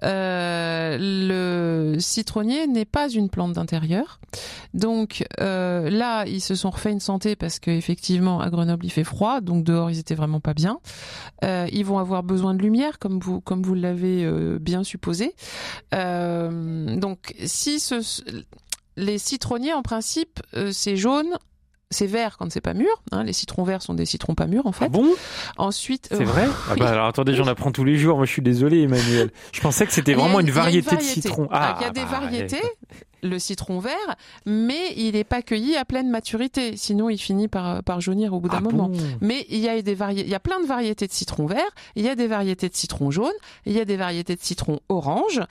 [0.04, 4.20] Euh, le citronnier n'est pas une plante d'intérieur.
[4.74, 9.04] Donc euh, là, ils se sont refait une santé parce qu'effectivement, à Grenoble, il fait
[9.04, 10.80] froid, donc dehors, ils étaient vraiment pas bien.
[11.43, 15.34] Euh, ils vont avoir besoin de lumière, comme vous, comme vous l'avez bien supposé.
[15.91, 17.84] Donc si
[18.96, 20.39] les citronniers, en principe,
[20.72, 21.38] c'est jaune.
[21.89, 22.89] C'est vert quand c'est pas mûr.
[23.12, 24.86] Hein, les citrons verts sont des citrons pas mûrs en fait.
[24.86, 25.08] Ah bon?
[25.58, 26.47] Ensuite, C'est euh, vrai?
[26.69, 28.17] Ah bah alors attendez, j'en apprends tous les jours.
[28.17, 29.32] Moi, je suis désolé, Emmanuel.
[29.54, 31.21] Je pensais que c'était vraiment une variété, de variété.
[31.21, 31.47] citron.
[31.52, 32.62] Ah, il y a des bah, variétés.
[33.28, 36.76] Le citron vert, mais il n'est pas cueilli à pleine maturité.
[36.78, 38.90] Sinon, il finit par, par jaunir au bout d'un Ah moment.
[38.90, 40.16] bon Mais il y a des vari...
[40.22, 42.76] il y a plein de variétés de citron vert, il y a des variétés de
[42.76, 43.34] citron jaune,
[43.66, 45.42] il y a des variétés de citron orange,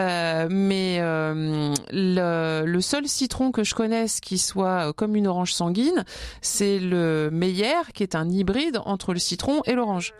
[0.00, 5.52] euh, mais euh, le, le seul citron que je connaisse qui soit comme une orange
[5.52, 6.04] sanguine,
[6.40, 10.12] c'est le Meyer, qui est un hybride entre le citron et l'orange.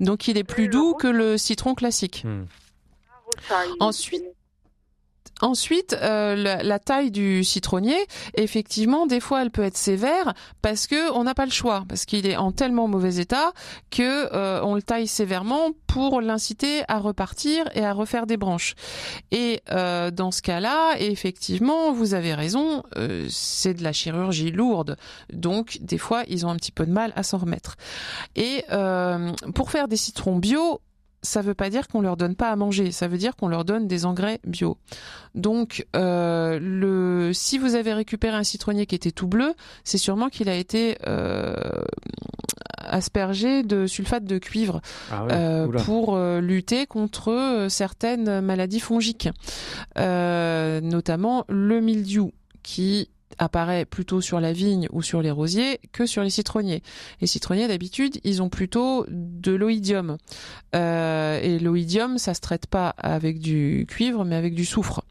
[0.00, 2.22] Donc il est plus doux que le citron classique.
[2.24, 2.44] Hmm.
[3.50, 4.22] Il- Ensuite,
[5.42, 7.98] Ensuite, euh, la, taille du citronnier,
[8.34, 12.04] effectivement, des fois, elle peut être sévère parce que on n'a pas le choix, parce
[12.04, 13.52] qu'il est en tellement mauvais état
[13.90, 18.76] que euh, on le taille sévèrement pour l'inciter à repartir et à refaire des branches.
[19.32, 22.84] Et euh, dans ce cas-là, effectivement, vous avez raison,
[23.28, 24.96] c'est de la chirurgie lourde,
[25.32, 27.76] donc des fois, ils ont un petit peu de mal à s'en remettre.
[28.36, 28.64] Et
[29.54, 30.80] pour faire des citrons bio,
[31.22, 33.64] ça veut pas dire qu'on leur donne pas à manger, ça veut dire qu'on leur
[33.64, 34.76] donne des engrais bio.
[35.34, 39.54] Donc, euh, le, si vous avez récupéré un citronnier qui était tout bleu,
[39.84, 41.54] c'est sûrement qu'il a été euh,
[42.78, 44.80] aspergé de sulfate de cuivre
[45.12, 49.28] Ah ouais, euh, pour lutter contre certaines maladies fongiques,
[49.96, 52.32] notamment le mildiou,
[52.64, 53.10] qui
[53.42, 56.82] apparaît plutôt sur la vigne ou sur les rosiers que sur les citronniers.
[57.20, 60.16] Les citronniers, d'habitude, ils ont plutôt de l'oïdium.
[60.74, 65.02] Euh, et l'oïdium, ça se traite pas avec du cuivre, mais avec du soufre.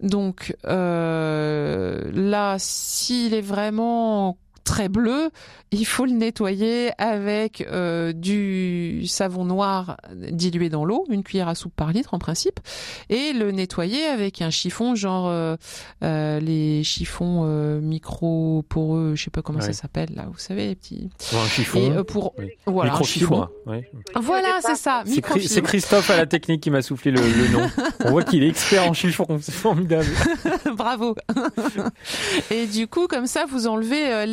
[0.00, 4.38] Donc euh, là, s'il est vraiment
[4.68, 5.30] très bleu,
[5.70, 11.54] il faut le nettoyer avec euh, du savon noir dilué dans l'eau, une cuillère à
[11.54, 12.60] soupe par litre en principe,
[13.08, 15.56] et le nettoyer avec un chiffon genre euh,
[16.04, 19.64] euh, les chiffons euh, micro poreux, je sais pas comment Ouais.
[19.64, 21.08] ça s'appelle là, vous savez les petits.
[21.30, 21.78] Pour un chiffon.
[21.80, 22.50] Et, euh, pour Oui.
[22.66, 23.70] voilà un Microfibre, chiffon.
[23.72, 23.90] ouais.
[24.16, 25.02] Voilà, c'est ça.
[25.06, 27.68] C'est Christophe à la technique qui m'a soufflé le, le nom.
[28.04, 30.06] On voit qu'il est expert en chiffon, c'est formidable.
[30.76, 31.16] Bravo.
[32.50, 34.26] et du coup, comme ça, vous enlevez euh,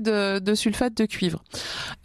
[0.00, 1.42] de, de sulfate de cuivre.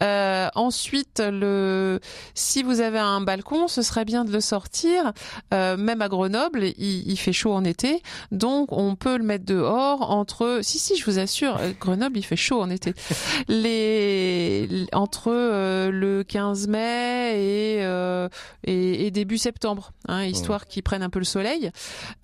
[0.02, 2.00] Euh, ensuite, le,
[2.34, 5.12] si vous avez un balcon, ce serait bien de le sortir.
[5.52, 8.02] Euh, même à Grenoble, il, il fait chaud en été,
[8.32, 10.60] donc on peut le mettre dehors entre.
[10.62, 12.94] Si si, je vous assure, euh, Grenoble, il fait chaud en été.
[13.48, 17.82] Les entre euh, le 15 mai et,
[18.64, 21.70] et, et début septembre, hein, histoire qu'ils prennent un peu le soleil.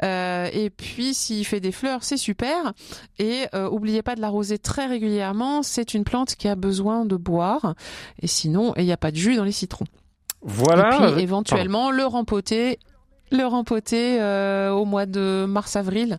[0.03, 2.73] Et puis, s'il fait des fleurs, c'est super.
[3.19, 5.44] Et euh, oubliez pas de l'arroser très régulièrement.
[5.63, 7.75] C'est une plante qui a besoin de boire.
[8.21, 9.87] Et sinon, il n'y a pas de jus dans les citrons.
[10.43, 11.09] Voilà.
[11.09, 12.79] Et puis, éventuellement, le rempoter.
[13.35, 16.19] Le rempoter euh, au mois de mars-avril,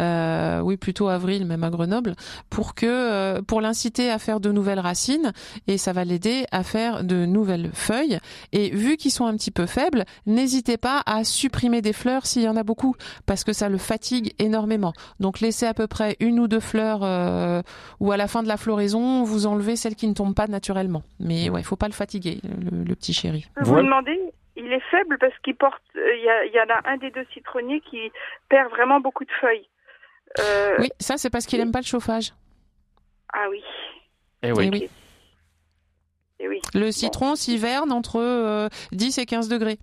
[0.00, 2.16] euh, oui plutôt avril même à Grenoble,
[2.50, 5.32] pour que euh, pour l'inciter à faire de nouvelles racines
[5.68, 8.18] et ça va l'aider à faire de nouvelles feuilles.
[8.50, 12.42] Et vu qu'ils sont un petit peu faibles, n'hésitez pas à supprimer des fleurs s'il
[12.42, 14.92] y en a beaucoup, parce que ça le fatigue énormément.
[15.20, 17.62] Donc laissez à peu près une ou deux fleurs, euh,
[18.00, 21.04] ou à la fin de la floraison, vous enlevez celles qui ne tombent pas naturellement.
[21.20, 23.46] Mais ouais, faut pas le fatiguer, le, le petit chéri.
[23.58, 24.18] Je peux vous demander,
[24.58, 26.96] il est faible parce qu'il porte, euh, il y, a- il y en a un
[26.98, 28.10] des deux citronniers qui
[28.48, 29.68] perd vraiment beaucoup de feuilles.
[30.40, 32.32] Euh, Oui, ça c'est parce qu'il aime pas le chauffage.
[33.32, 33.62] Ah oui.
[34.42, 34.88] Eh Eh oui.
[36.40, 36.60] Eh oui.
[36.74, 39.78] Le citron s'hiverne entre euh, 10 et 15 degrés.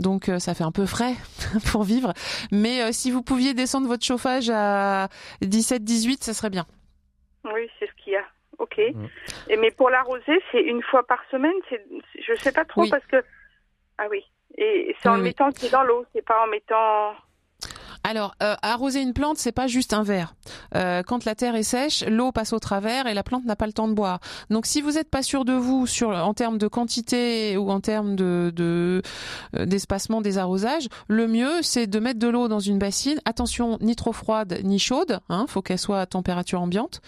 [0.00, 1.14] Donc euh, ça fait un peu frais
[1.70, 2.12] pour vivre.
[2.50, 5.08] Mais euh, si vous pouviez descendre votre chauffage à
[5.42, 6.66] 17-18, ça serait bien.
[7.44, 8.24] Oui, c'est ce qu'il y a.
[8.58, 8.78] Ok.
[8.78, 11.54] Et mais pour l'arroser, c'est une fois par semaine.
[11.68, 12.90] C'est, c'est- je sais pas trop Oui.
[12.90, 13.22] parce que.
[14.02, 14.24] Ah oui.
[14.58, 17.14] Et c'est en Oui, le mettant c'est dans l'eau, c'est pas en mettant.
[18.04, 20.34] Alors, euh, arroser une plante, c'est pas juste un verre.
[20.74, 23.66] Euh, quand la terre est sèche, l'eau passe au travers et la plante n'a pas
[23.66, 24.18] le temps de boire.
[24.50, 27.80] Donc, si vous n'êtes pas sûr de vous sur en termes de quantité ou en
[27.80, 29.00] termes euh,
[29.54, 33.20] d'espacement des arrosages, le mieux c'est de mettre de l'eau dans une bassine.
[33.24, 35.20] Attention, ni trop froide ni chaude.
[35.28, 37.00] Hein, faut qu'elle soit à température ambiante.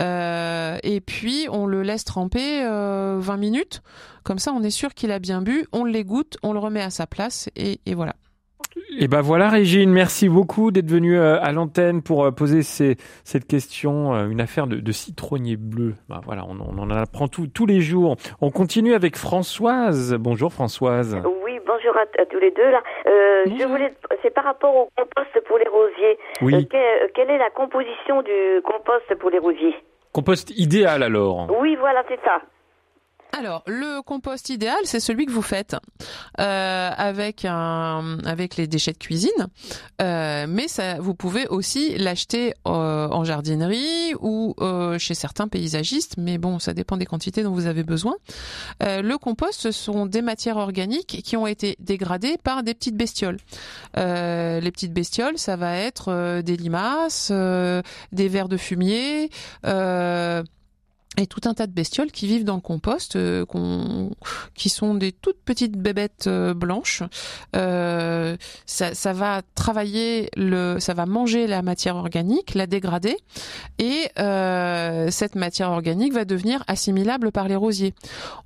[0.00, 3.82] Euh, et puis, on le laisse tremper euh, 20 minutes.
[4.24, 5.66] Comme ça, on est sûr qu'il a bien bu.
[5.72, 8.14] On l'égoutte, on le remet à sa place et voilà.
[8.98, 12.96] Et ben voilà, Régine, merci beaucoup d'être venue euh, à l'antenne pour euh, poser ces-
[13.24, 15.94] cette question, euh, une affaire de, de citronnier bleu.
[16.08, 18.16] Ben voilà, on, on en apprend tout- tous les jours.
[18.40, 20.14] On continue avec Françoise.
[20.20, 21.16] Bonjour Françoise.
[21.44, 22.82] Oui, bonjour à, à tous les deux là.
[23.06, 26.18] Euh, je voulais, c'est par rapport au compost pour les rosiers.
[26.42, 26.54] Oui.
[26.54, 29.74] Euh, que- quelle est la composition du compost pour les rosiers?
[30.12, 31.48] Compost idéal alors.
[31.60, 32.40] Oui, voilà, c'est ça.
[33.34, 35.74] Alors, le compost idéal, c'est celui que vous faites
[36.38, 39.30] euh, avec avec les déchets de cuisine,
[40.00, 44.54] Euh, mais ça, vous pouvez aussi l'acheter euh, en jardinerie ou
[44.98, 46.16] chez certains paysagistes.
[46.18, 48.14] Mais bon, ça dépend des quantités dont vous avez besoin.
[48.80, 53.38] Le compost, ce sont des matières organiques qui ont été dégradées par des petites bestioles.
[53.96, 59.30] Les petites bestioles, ça va être des limaces, des vers de fumier.
[61.18, 63.44] Et tout un tas de bestioles qui vivent dans le compost, euh,
[64.54, 67.02] qui sont des toutes petites bébêtes euh, blanches.
[67.54, 73.16] Euh, ça, ça va travailler le, ça va manger la matière organique, la dégrader,
[73.78, 77.94] et euh, cette matière organique va devenir assimilable par les rosiers.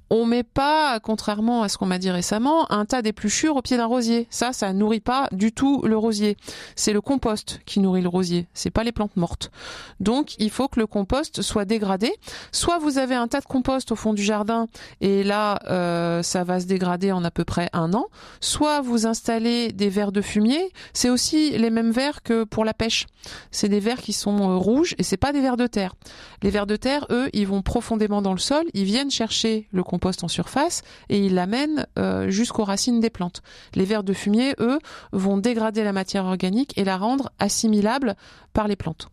[0.09, 3.77] On met pas, contrairement à ce qu'on m'a dit récemment, un tas d'épluchures au pied
[3.77, 4.29] d'un rosier.
[4.31, 6.37] Ça, ça nourrit pas du tout le rosier.
[6.77, 8.47] C'est le compost qui nourrit le rosier.
[8.55, 9.51] C'est pas les plantes mortes.
[9.99, 12.13] Donc, il faut que le compost soit dégradé.
[12.57, 14.67] Soit vous avez un tas de compost au fond du jardin
[15.03, 18.07] et là, euh, ça va se dégrader en à peu près un an.
[18.41, 20.73] Soit vous installez des vers de fumier.
[20.95, 23.09] C'est aussi les mêmes vers que pour la pêche.
[23.51, 25.97] C'est des vers qui sont euh, rouges et c'est pas des vers de terre.
[26.43, 28.65] Les vers de terre, eux, ils vont profondément dans le sol.
[28.73, 30.81] Ils viennent chercher le compost en surface
[31.11, 33.43] et ils l'amènent euh, jusqu'aux racines des plantes.
[33.75, 34.79] Les vers de fumier, eux,
[35.13, 38.17] vont dégrader la matière organique et la rendre assimilable
[38.55, 39.11] par les plantes.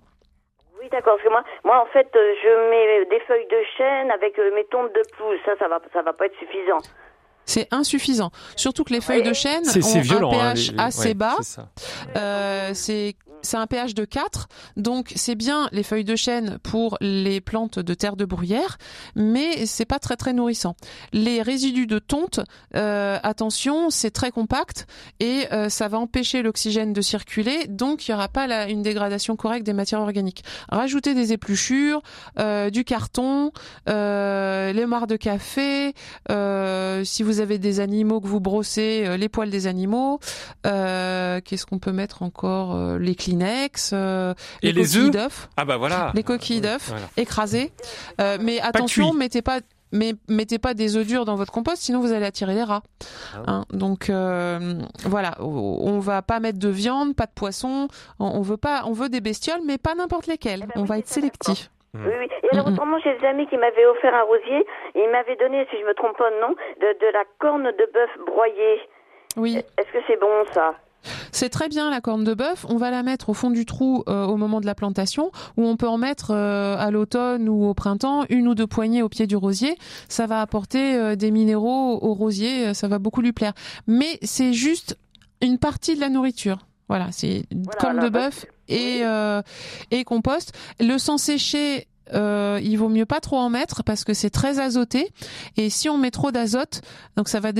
[0.84, 1.14] Oui, d'accord.
[1.16, 4.54] Parce que moi, moi, en fait, euh, je mets des feuilles de chêne avec euh,
[4.54, 5.40] mes tombes de pelouse.
[5.46, 6.80] Ça, ça va, ça va pas être suffisant.
[7.46, 8.32] C'est insuffisant.
[8.58, 11.14] Surtout que les feuilles de chêne ont violent, un hein, pH les- les- assez ouais,
[11.14, 11.36] bas.
[11.42, 11.62] c'est.
[12.18, 12.74] Euh,
[13.44, 17.78] c'est un pH de 4, donc c'est bien les feuilles de chêne pour les plantes
[17.78, 18.78] de terre de bruyère,
[19.16, 20.76] mais c'est pas très très nourrissant.
[21.12, 22.40] Les résidus de tonte,
[22.76, 24.88] euh, attention, c'est très compact
[25.20, 29.36] et euh, ça va empêcher l'oxygène de circuler, donc il y aura pas une dégradation
[29.36, 30.44] correcte des matières organiques.
[30.70, 32.02] Rajoutez des épluchures,
[32.40, 33.52] euh, du carton,
[33.88, 35.94] les marcs de café,
[37.04, 40.20] si vous avez des animaux que vous brossez, les poils des animaux.
[40.64, 42.98] Qu'est-ce qu'on peut mettre encore
[43.38, 45.50] Kleenex, euh, Et les coquilles d'œufs.
[45.58, 46.12] Ah bah voilà.
[46.16, 47.06] Les coquilles d'œufs Voilà.
[47.18, 47.72] écrasées.
[48.22, 49.18] Euh, mais attention, cuit.
[49.18, 49.60] mettez pas
[49.96, 52.82] mais mettez pas des œufs durs dans votre compost, sinon vous allez attirer les rats.
[53.36, 54.74] Ah Hein, donc euh,
[55.06, 57.88] voilà, on va pas mettre de viande, pas de poisson.
[58.20, 60.66] On, veut pas, on veut des bestioles, mais pas n'importe lesquelles.
[60.76, 61.70] On va être sélectif.
[61.94, 62.28] Oui, oui.
[62.42, 64.66] Et alors, autrement, j'ai des amis qui m'avaient offert un rosier
[64.96, 67.66] et ils m'avaient donné, si je me trompe pas de nom, de, de la corne
[67.66, 68.82] de bœuf broyée.
[69.38, 69.58] Oui.
[69.78, 70.74] Est-ce que c'est bon, ça?
[71.44, 72.66] C'est très bien la corne de bœuf.
[72.70, 75.68] On va la mettre au fond du trou euh, au moment de la plantation, ou
[75.68, 79.10] on peut en mettre euh, à l'automne ou au printemps, une ou deux poignées au
[79.10, 79.78] pied du rosier.
[80.08, 83.52] Ça va apporter euh, des minéraux au rosier, euh, ça va beaucoup lui plaire.
[83.88, 84.98] Mais c'est juste
[85.42, 86.60] une partie de la nourriture.
[86.88, 87.44] Voilà, c'est
[87.78, 89.42] corne de bœuf et euh,
[89.92, 90.54] et compost.
[90.80, 91.88] Le sang séché.
[92.14, 95.10] Euh, il vaut mieux pas trop en mettre parce que c'est très azoté
[95.56, 96.82] et si on met trop d'azote,
[97.16, 97.52] donc ça va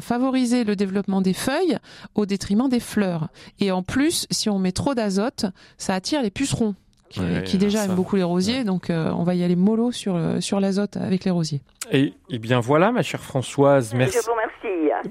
[0.00, 1.78] favoriser le développement des feuilles
[2.14, 3.28] au détriment des fleurs.
[3.58, 5.46] Et en plus, si on met trop d'azote,
[5.78, 6.74] ça attire les pucerons
[7.10, 7.84] qui, Ouais, qui déjà ça.
[7.86, 10.96] aiment beaucoup les rosiers, donc euh, on va y aller mollo sur le- sur l'azote
[10.96, 11.60] avec les rosiers.
[11.92, 14.16] Et, et bien voilà, ma chère Françoise, merci.
[14.18, 14.46] Je vous remercie.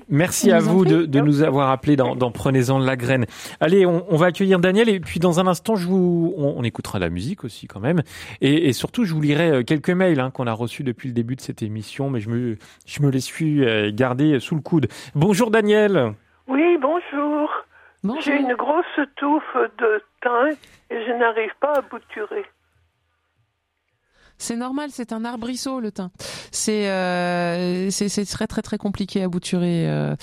[0.07, 3.25] Merci à vous de, de nous avoir appelés dans, dans Prenez-en de la graine.
[3.59, 6.63] Allez, on, on va accueillir Daniel et puis dans un instant, je vous, on, on
[6.63, 8.01] écoutera la musique aussi quand même.
[8.41, 11.13] Et, et surtout, je vous lirai euh, quelques mails hein, qu'on a reçus depuis le
[11.13, 14.61] début de cette émission, mais je me, je me les suis euh, gardés sous le
[14.61, 14.87] coude.
[15.15, 16.13] Bonjour Daniel.
[16.47, 16.98] Oui, bonjour.
[18.21, 18.85] J'ai une grosse
[19.17, 20.55] touffe de thym
[20.89, 22.45] et je n'arrive pas à bouturer.
[24.41, 26.09] C'est normal, c'est un arbrisseau le thym.
[26.51, 29.89] C'est euh, c'est très très très compliqué à bouturer.
[29.89, 30.15] Euh,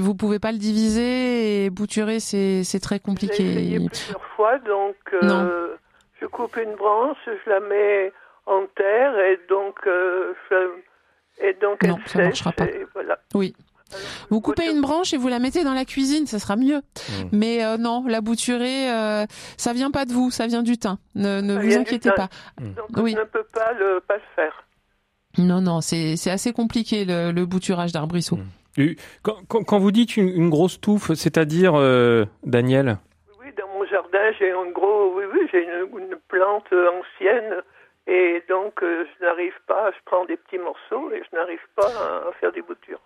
[0.00, 3.42] vous pouvez pas le diviser et bouturer c'est très J'ai compliqué.
[3.50, 5.76] essayé plusieurs fois, donc euh,
[6.20, 8.12] je coupe une branche, je la mets
[8.46, 12.66] en terre et donc euh, je- et donc Non, elle ça sèche marchera pas.
[12.94, 13.18] voilà.
[13.34, 13.54] Oui.
[14.30, 16.80] Vous coupez une branche et vous la mettez dans la cuisine, ça sera mieux.
[17.32, 19.26] Mais euh, non, la bouturer, euh,
[19.56, 20.96] ça vient pas de vous, ça vient du thym.
[21.14, 22.28] Ne, vous inquiétez pas.
[22.60, 23.12] Donc Oui.
[23.14, 24.64] je ne peux pas le pas le faire.
[25.38, 28.38] Non, non, c'est c'est assez compliqué le, le bouturage d'arbrisseau.
[28.76, 32.98] Et Quand, quand, quand vous dites une, une grosse touffe, c'est-à-dire, euh, Daniel?
[33.40, 37.62] Oui, dans mon jardin, j'ai un gros, oui, oui, j'ai une, une plante ancienne
[38.06, 41.86] et donc euh, je n'arrive pas, je prends des petits morceaux et je n'arrive pas
[41.88, 43.00] à, à faire des boutures.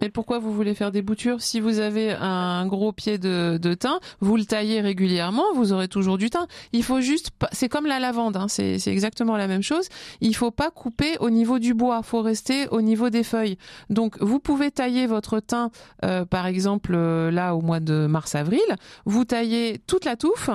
[0.00, 3.74] Mais pourquoi vous voulez faire des boutures Si vous avez un gros pied de, de
[3.74, 6.44] thym, vous le taillez régulièrement, vous aurez toujours du thym.
[6.72, 9.86] Il faut juste, c'est comme la lavande, hein, c'est c'est exactement la même chose.
[10.20, 13.58] Il faut pas couper au niveau du bois, faut rester au niveau des feuilles.
[13.90, 15.70] Donc vous pouvez tailler votre thym,
[16.04, 18.58] euh, par exemple euh, là au mois de mars-avril,
[19.04, 20.50] vous taillez toute la touffe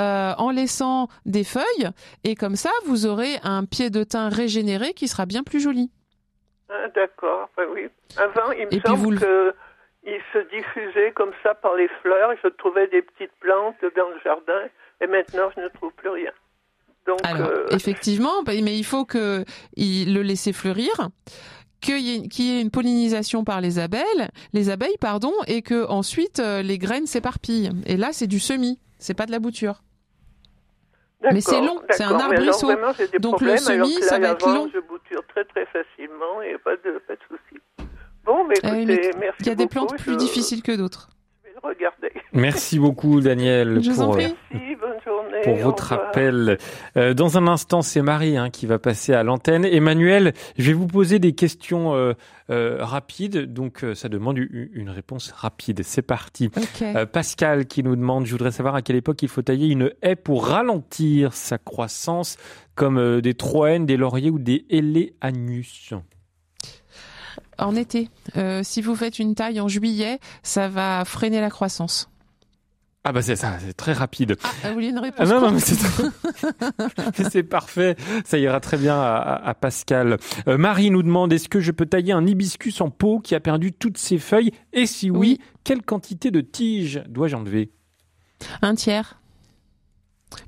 [0.00, 1.90] euh, en laissant des feuilles
[2.24, 5.88] et comme ça vous aurez un pied de thym régénéré qui sera bien plus joli.
[6.70, 7.88] Ah, D'accord, ben oui.
[8.16, 9.54] Avant, il me Et semble vous que
[10.04, 12.30] il se diffusait comme ça par les fleurs.
[12.42, 14.60] Je trouvais des petites plantes dans le jardin
[15.00, 16.30] et maintenant je ne trouve plus rien.
[17.06, 19.44] Donc, Alors, euh, effectivement, bah, mais il faut que
[19.76, 20.90] il le laisser fleurir,
[21.80, 25.62] qu'il y, ait- qu'il y ait une pollinisation par les abeilles, les abeilles, pardon, et
[25.62, 27.70] que ensuite euh, les graines s'éparpillent.
[27.86, 29.80] Et là, c'est du semis, c'est pas de la bouture.
[31.22, 32.66] Mais c'est long, c'est un alors, arbrisseau.
[32.66, 34.70] vraiment, Donc le semis, ça va être long.
[34.72, 37.60] Je bouture très très facilement et pas de, pas de souci.
[38.24, 41.08] Bon, mais écoutez, merci Il y a des plantes plus je difficiles que d'autres.
[41.62, 42.10] Regarder.
[42.32, 44.34] Merci beaucoup, Daniel, Je vous en pour, prie.
[44.52, 45.40] Merci, bonne journée.
[45.44, 46.58] pour votre appel.
[46.96, 49.64] Euh, dans un instant, c'est Marie hein, qui va passer à l'antenne.
[49.64, 52.12] Emmanuel, je vais vous poser des questions euh,
[52.50, 55.82] euh, rapides, donc euh, ça demande une réponse rapide.
[55.84, 56.50] C'est parti.
[56.82, 59.92] Euh, Pascal qui nous demande, je voudrais savoir à quelle époque il faut tailler une
[60.02, 62.36] haie pour ralentir sa croissance,
[62.74, 65.92] comme euh, des troènes, des lauriers ou des éléanus.
[67.58, 72.08] En été, Euh, si vous faites une taille en juillet, ça va freiner la croissance.
[73.04, 74.36] Ah bah c'est ça, c'est très rapide.
[74.42, 75.78] Ah, vous voulez une Ah réponse non, non, mais c'est
[77.30, 77.96] c'est parfait.
[78.24, 80.18] Ça ira très bien à Pascal.
[80.46, 83.40] Euh, Marie nous demande est-ce que je peux tailler un hibiscus en pot qui a
[83.40, 84.50] perdu toutes ses feuilles?
[84.72, 85.40] Et si oui, Oui.
[85.64, 87.70] quelle quantité de tiges dois-je enlever?
[88.62, 89.20] Un tiers.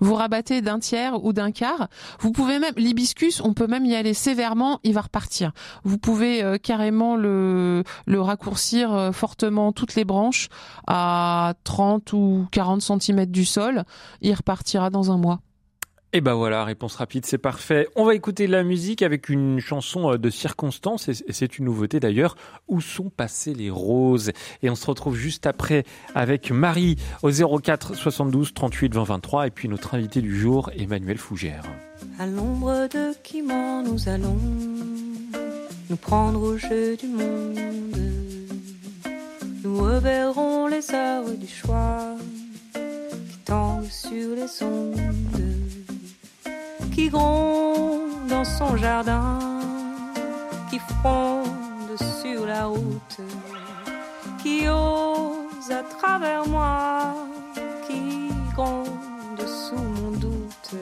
[0.00, 1.88] Vous rabattez d'un tiers ou d'un quart.
[2.20, 5.52] Vous pouvez même l'hibiscus, on peut même y aller sévèrement, il va repartir.
[5.84, 10.48] Vous pouvez euh, carrément le le raccourcir euh, fortement toutes les branches
[10.86, 13.84] à 30 ou 40 cm du sol,
[14.20, 15.40] il repartira dans un mois.
[16.12, 17.86] Et ben voilà, réponse rapide, c'est parfait.
[17.94, 21.66] On va écouter de la musique avec une chanson euh, de circonstance, et c'est une
[21.66, 22.34] nouveauté d'ailleurs.
[22.66, 24.32] Où sont passées les roses?
[24.64, 25.84] Et on se retrouve juste après
[26.16, 31.16] avec Marie au 04 72 38 20 23, et puis notre invité du jour, Emmanuel
[31.16, 31.62] Fougère.
[32.18, 34.36] À l'ombre de Quimant, nous allons
[35.90, 37.56] nous prendre au jeu du monde.
[39.62, 42.16] Nous reverrons les heures du choix
[42.72, 45.29] qui tendent sur les ondes
[46.94, 49.38] qui gronde dans son jardin,
[50.70, 53.20] qui fronde sur la route,
[54.42, 57.14] qui ose à travers moi,
[57.86, 60.74] qui gronde sous mon doute.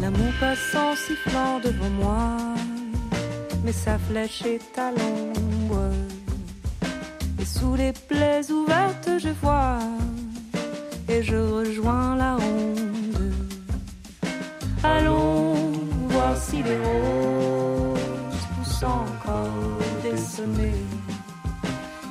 [0.00, 2.36] L'amour passant sifflant devant moi,
[3.64, 4.90] mais sa flèche est à
[7.44, 9.78] sous les plaies ouvertes, je vois
[11.08, 13.32] et je rejoins la ronde.
[14.82, 15.72] Allons
[16.08, 20.84] voir si les roses poussent encore des sommets.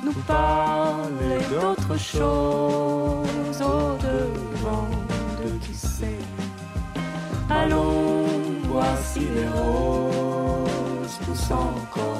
[0.04, 4.88] Nous parler d'autre chose au devant
[5.40, 6.22] de qui sait.
[7.48, 8.26] Allons
[8.68, 12.11] voir si les roses poussent encore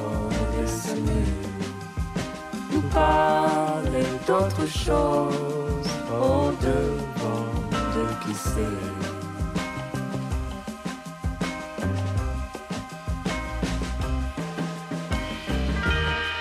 [4.33, 7.53] parler d'autre chose au devant
[7.95, 8.61] de qui sait.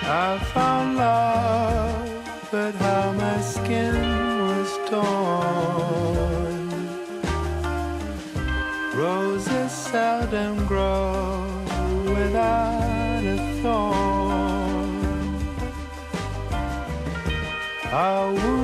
[0.04, 3.94] I found love, but how my skin
[4.46, 6.68] was torn.
[8.94, 10.61] Roses seldom
[17.92, 18.61] I would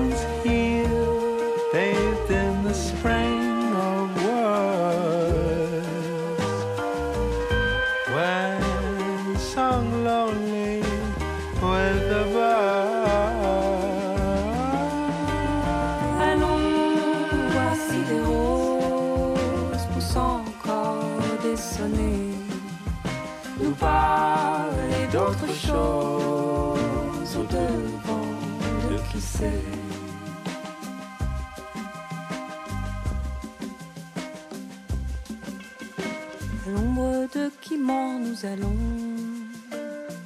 [38.41, 38.76] nous allons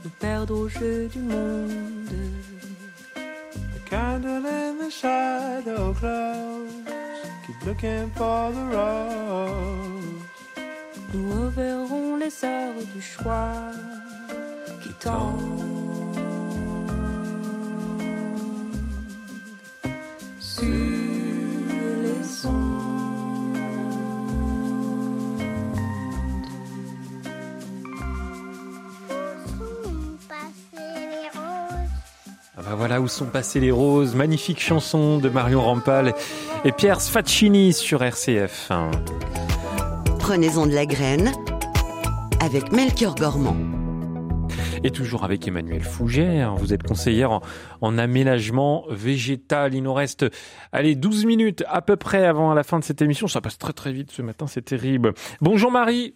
[0.04, 2.08] nous perdre au jeu du monde.
[3.14, 6.72] The candle in the shadow glows.
[7.46, 10.02] Keep looking for the rose.
[11.14, 13.54] Nous reverrons les heures du choix
[14.82, 15.71] qui tendent
[32.92, 34.14] voilà où sont passées les roses.
[34.14, 36.12] Magnifique chanson de Marion Rampal
[36.66, 38.70] et Pierre Sfaccini sur RCF.
[40.18, 41.32] Prenez-en de la graine
[42.40, 43.56] avec Melchior Gormand.
[44.84, 47.40] Et toujours avec Emmanuel Fougère, vous êtes conseillère en,
[47.80, 49.72] en, aménagement végétal.
[49.74, 50.26] Il nous reste,
[50.70, 53.26] allez, 12 minutes à peu près avant la fin de cette émission.
[53.26, 55.14] Ça passe très très vite ce matin, c'est terrible.
[55.40, 56.12] Bonjour Marie.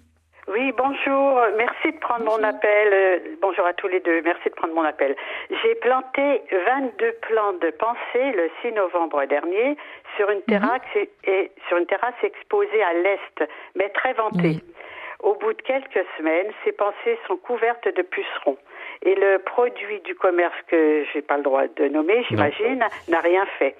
[0.49, 1.40] Oui, bonjour.
[1.57, 3.20] Merci de prendre mon appel.
[3.42, 4.22] Bonjour à tous les deux.
[4.22, 5.16] Merci de prendre mon appel.
[5.51, 9.76] J'ai planté 22 plants de pensée le 6 novembre dernier
[10.16, 10.82] sur une terrasse,
[11.24, 14.61] et, sur une terrasse exposée à l'est, mais très vantée.
[15.20, 18.59] Au bout de quelques semaines, ces pensées sont couvertes de pucerons.
[19.03, 23.47] Et le produit du commerce que j'ai pas le droit de nommer, j'imagine, n'a rien
[23.59, 23.74] fait.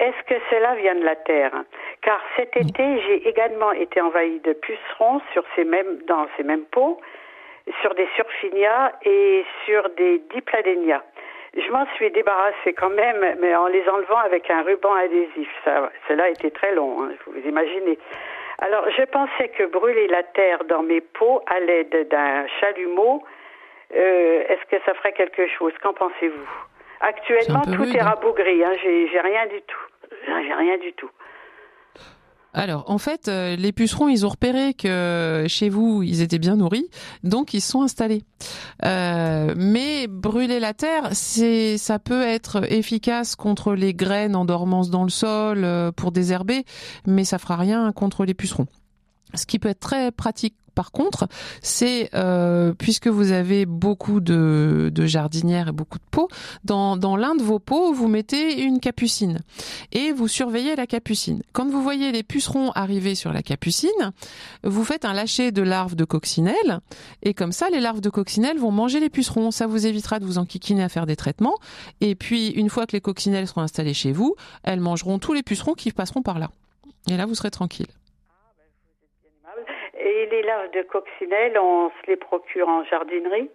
[0.00, 1.52] Est-ce que cela vient de la terre?
[2.02, 6.64] Car cet été, j'ai également été envahi de pucerons sur ces mêmes, dans ces mêmes
[6.66, 7.00] pots,
[7.82, 11.02] sur des surfinias et sur des dipladénias.
[11.56, 15.48] Je m'en suis débarrassée quand même, mais en les enlevant avec un ruban adhésif.
[15.64, 17.98] Ça, cela a été très long, hein, vous imaginez.
[18.60, 23.22] Alors, je pensais que brûler la terre dans mes pots à l'aide d'un chalumeau,
[23.94, 25.72] euh, est-ce que ça ferait quelque chose?
[25.82, 26.48] Qu'en pensez-vous?
[27.00, 27.96] Actuellement, tout rude.
[27.96, 28.64] est rabougri.
[28.64, 29.87] Hein, j'ai rien du tout.
[30.26, 31.10] J'ai rien du tout.
[32.54, 36.56] Alors, en fait, euh, les pucerons, ils ont repéré que chez vous, ils étaient bien
[36.56, 36.88] nourris,
[37.22, 38.24] donc ils sont installés.
[38.84, 44.88] Euh, mais brûler la terre, c'est, ça peut être efficace contre les graines en dormance
[44.90, 46.64] dans le sol euh, pour désherber,
[47.06, 48.66] mais ça fera rien contre les pucerons.
[49.34, 51.26] Ce qui peut être très pratique par contre,
[51.60, 56.28] c'est euh, puisque vous avez beaucoup de, jardinières et beaucoup de pots,
[56.62, 59.40] dans, dans l'un de vos pots, vous mettez une capucine
[59.90, 61.42] et vous surveillez la capucine.
[61.52, 64.12] Quand vous voyez les pucerons arriver sur la capucine,
[64.62, 66.78] vous faites un lâcher de larves de coccinelle
[67.24, 69.50] et comme ça, les larves de coccinelle vont manger les pucerons.
[69.50, 71.56] Ça vous évitera de vous enquiquiner à faire des traitements.
[72.00, 75.42] Et puis, une fois que les coccinelles seront installées chez vous, elles mangeront tous les
[75.42, 76.52] pucerons qui passeront par là.
[77.10, 77.97] Et là, vous serez tranquille.
[80.18, 83.48] Et les larves de coccinelle, on se les procure en jardinerie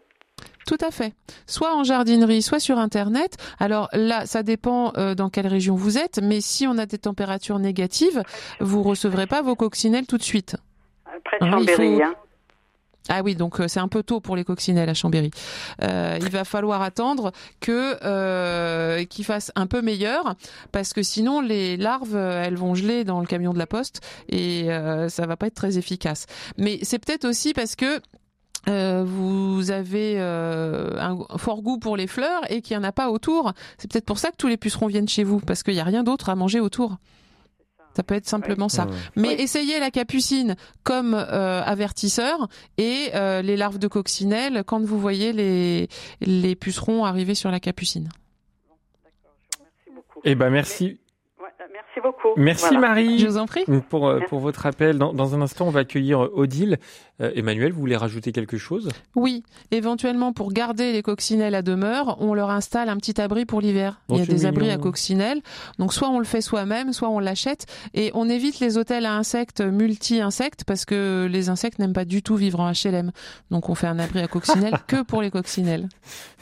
[0.65, 1.11] Tout à fait.
[1.45, 3.35] Soit en jardinerie, soit sur Internet.
[3.59, 6.99] Alors là, ça dépend euh, dans quelle région vous êtes, mais si on a des
[6.99, 8.23] températures négatives,
[8.61, 10.55] vous recevrez pas vos coccinelles tout de suite.
[11.25, 12.15] Près de Chambéry, hein.
[13.09, 15.31] Ah oui, donc euh, c'est un peu tôt pour les coccinelles à Chambéry.
[15.81, 20.35] Euh, il va falloir attendre que euh, qu'il fasse un peu meilleur,
[20.71, 23.99] parce que sinon les larves, elles vont geler dans le camion de la poste
[24.29, 26.27] et euh, ça va pas être très efficace.
[26.57, 27.99] Mais c'est peut-être aussi parce que
[28.69, 32.93] euh, vous avez euh, un fort goût pour les fleurs et qu'il n'y en a
[32.93, 33.51] pas autour.
[33.77, 35.83] C'est peut-être pour ça que tous les pucerons viennent chez vous, parce qu'il n'y a
[35.83, 36.95] rien d'autre à manger autour.
[37.95, 38.87] Ça peut être simplement ça.
[39.15, 44.99] Mais essayez la capucine comme euh, avertisseur et euh, les larves de coccinelle quand vous
[44.99, 45.87] voyez les,
[46.21, 48.09] les pucerons arriver sur la capucine.
[50.23, 50.99] Eh ben merci.
[51.71, 52.29] Merci beaucoup.
[52.37, 52.79] Merci Voilà.
[52.79, 53.19] Marie.
[53.19, 53.63] Je vous en prie.
[53.89, 54.97] Pour, euh, pour votre appel.
[54.97, 56.77] Dans, dans un instant, on va accueillir euh, Odile.
[57.21, 58.89] Euh, Emmanuel, vous voulez rajouter quelque chose?
[59.15, 63.61] Oui, éventuellement pour garder les coccinelles à demeure, on leur installe un petit abri pour
[63.61, 64.01] l'hiver.
[64.09, 65.41] Oh, Il y a des abris à coccinelles.
[65.77, 69.13] Donc soit on le fait soi-même, soit on l'achète et on évite les hôtels à
[69.13, 73.11] insectes multi-insectes parce que les insectes n'aiment pas du tout vivre en HLM.
[73.51, 75.89] Donc on fait un abri à coccinelles que pour les coccinelles.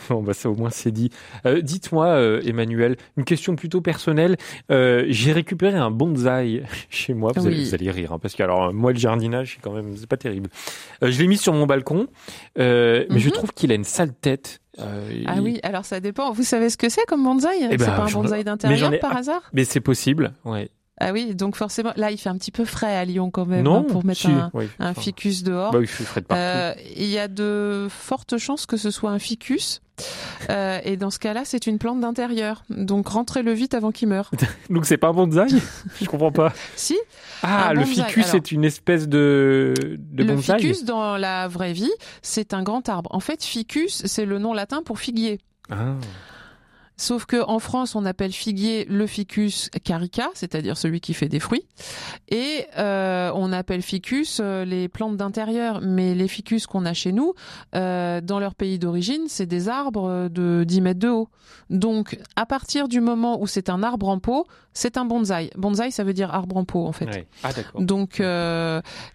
[0.10, 1.10] Bon, bah ça au moins c'est dit.
[1.46, 4.38] Euh, Dites-moi, euh, Emmanuel, une question plutôt personnelle.
[4.70, 7.34] J'ai récupéré un bonsaï chez moi.
[7.36, 7.54] Vous, Oui.
[7.56, 10.08] allez, vous allez rire, hein, parce que alors moi le jardinage, c'est quand même, c'est
[10.08, 10.50] pas terrible.
[11.04, 12.08] Euh, je l'ai mis sur mon balcon,
[12.60, 13.34] euh, mais je Mhm.
[13.34, 14.60] trouve qu'il a une sale tête.
[14.80, 16.32] Euh, Ah il- oui, alors ça dépend.
[16.32, 17.58] Vous savez ce que c'est comme bonsaï?
[17.62, 19.42] Eh C'est ben, pas un bonsaï d'intérieur par hasard?
[19.54, 20.70] Mais c'est possible, ouais.
[21.04, 23.64] Ah oui, donc forcément, là il fait un petit peu frais à Lyon quand même
[23.64, 25.72] Non, hein, pour mettre si, un, oui, un enfin, ficus dehors.
[25.72, 26.42] Bah oui, il fait frais de partout.
[26.44, 29.82] Euh, Il y a de fortes chances que ce soit un ficus.
[30.50, 32.64] Euh, et dans ce cas-là, c'est une plante d'intérieur.
[32.70, 34.32] Donc rentrez-le vite avant qu'il meure.
[34.70, 35.50] Donc c'est pas un bonsaï?
[36.00, 36.54] Je comprends pas.
[36.76, 36.98] si
[37.44, 38.36] Ah, le bonsaï, ficus alors.
[38.36, 41.92] est une espèce de, de Le bonsaï ficus, dans la vraie vie,
[42.22, 43.10] c'est un grand arbre.
[43.14, 45.40] En fait, ficus, c'est le nom latin pour figuier.
[45.70, 45.96] Ah.
[47.02, 51.40] Sauf que en France, on appelle figuier le ficus carica, c'est-à-dire celui qui fait des
[51.40, 51.66] fruits,
[52.30, 55.82] et euh, on appelle ficus euh, les plantes d'intérieur.
[55.82, 57.34] Mais les ficus qu'on a chez nous,
[57.74, 61.30] euh, dans leur pays d'origine, c'est des arbres de 10 mètres de haut.
[61.72, 65.50] Donc, à partir du moment où c'est un arbre en pot, c'est un bonsaï.
[65.58, 67.06] Bonsaï, ça veut dire arbre en pot, en fait.
[67.06, 67.28] Ouais.
[67.44, 67.50] Ah.
[67.80, 68.22] Donc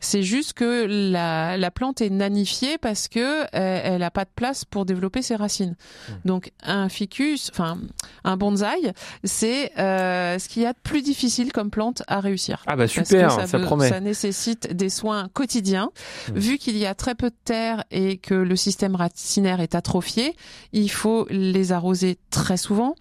[0.00, 4.64] c'est juste que la, la plante est nanifiée parce que elle a pas de place
[4.64, 5.76] pour développer ses racines.
[6.24, 7.75] Donc un ficus, enfin
[8.24, 8.92] un bonsaï,
[9.24, 12.62] c'est euh, ce qu'il y a de plus difficile comme plante à réussir.
[12.66, 13.88] Ah bah super, ça promet.
[13.88, 15.90] Ça nécessite des soins quotidiens.
[16.28, 16.38] Hmm.
[16.38, 20.36] Vu qu'il y a très peu de terre et que le système racinaire est atrophié,
[20.72, 22.94] il faut les arroser très souvent.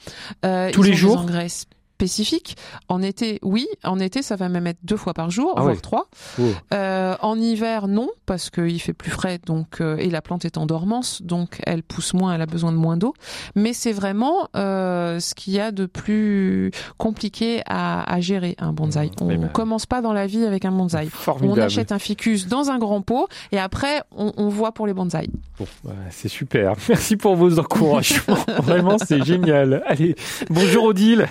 [0.46, 1.48] Euh, Tous ils les ont des jours engrais
[1.96, 2.58] spécifiques.
[2.90, 3.68] En été, oui.
[3.86, 6.10] En été, ça va même être deux fois par jour, Ah voire trois.
[6.40, 6.44] Oh.
[6.74, 10.58] Euh, en hiver, non, parce qu'il fait plus frais, donc euh, et la plante est
[10.58, 13.14] en dormance, donc elle pousse moins, elle a besoin de moins d'eau.
[13.56, 18.74] Mais c'est vraiment euh, ce qu'il y a de plus compliqué à, à gérer un
[18.74, 19.10] bonsaï.
[19.22, 19.48] On Eh ben.
[19.48, 21.08] commence pas dans la vie avec un bonsaï.
[21.08, 21.62] On Formidable.
[21.62, 25.30] achète un ficus dans un grand pot et après on, on voit pour les bonsaïs.
[25.58, 26.74] Bon, bah, c'est super.
[26.90, 28.36] Merci pour vos encouragements.
[28.62, 29.82] Vraiment, c'est génial.
[29.88, 30.16] Allez,
[30.50, 31.28] bonjour Odile.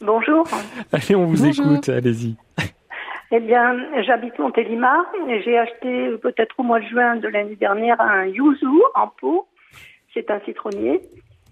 [0.00, 0.44] Bonjour.
[0.92, 1.72] Allez, on vous Bonjour.
[1.72, 1.88] écoute.
[1.88, 2.36] Allez-y.
[3.30, 8.00] Eh bien, j'habite Montélimar et j'ai acheté peut-être au mois de juin de l'année dernière
[8.00, 9.48] un yuzu en pot.
[10.12, 11.00] C'est un citronnier.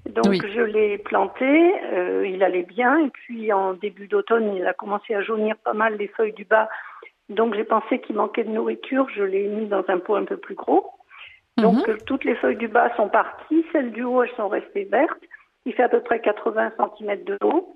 [0.08, 0.40] Donc Oui.
[0.54, 1.44] je l'ai planté,
[1.92, 5.74] euh, il allait bien et puis en début d'automne, il a commencé à jaunir pas
[5.74, 6.68] mal les feuilles du bas.
[7.28, 10.36] Donc j'ai pensé qu'il manquait de nourriture, je l'ai mis dans un pot un peu
[10.36, 10.90] plus gros.
[11.56, 14.84] Donc euh, toutes les feuilles du bas sont parties, celles du haut elles sont restées
[14.84, 15.22] vertes.
[15.66, 17.71] Il fait à peu près 80 cm de haut.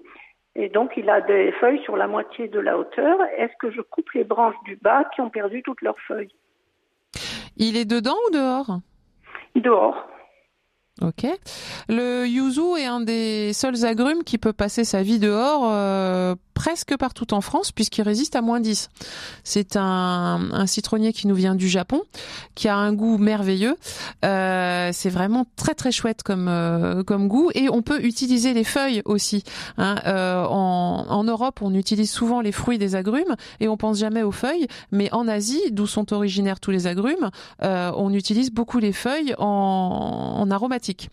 [0.59, 3.19] Et donc, il a des feuilles sur la moitié de la hauteur.
[3.37, 6.33] Est-ce que je coupe les branches du bas qui ont perdu toutes leurs feuilles?
[7.59, 8.79] Il est dedans ou dehors?
[9.55, 10.09] Dehors.
[11.03, 11.27] Ok.
[11.91, 16.97] Le yuzu est un des seuls agrumes qui peut passer sa vie dehors euh, presque
[16.97, 18.89] partout en France puisqu'il résiste à moins 10.
[19.45, 22.01] C'est un, un citronnier qui nous vient du Japon,
[22.55, 23.77] qui a un goût merveilleux.
[24.25, 28.65] Euh, c'est vraiment très très chouette comme euh, comme goût et on peut utiliser les
[28.65, 29.45] feuilles aussi.
[29.77, 29.97] Hein.
[30.07, 34.23] Euh, en, en Europe, on utilise souvent les fruits des agrumes et on pense jamais
[34.23, 37.31] aux feuilles, mais en Asie, d'où sont originaires tous les agrumes,
[37.63, 41.11] euh, on utilise beaucoup les feuilles en, en aromatique.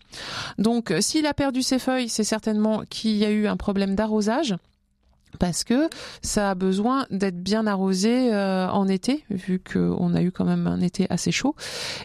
[0.56, 4.54] Donc, s'il a perdu ses feuilles, c'est certainement qu'il y a eu un problème d'arrosage
[5.38, 5.88] parce que
[6.22, 10.66] ça a besoin d'être bien arrosé euh, en été, vu qu'on a eu quand même
[10.66, 11.54] un été assez chaud.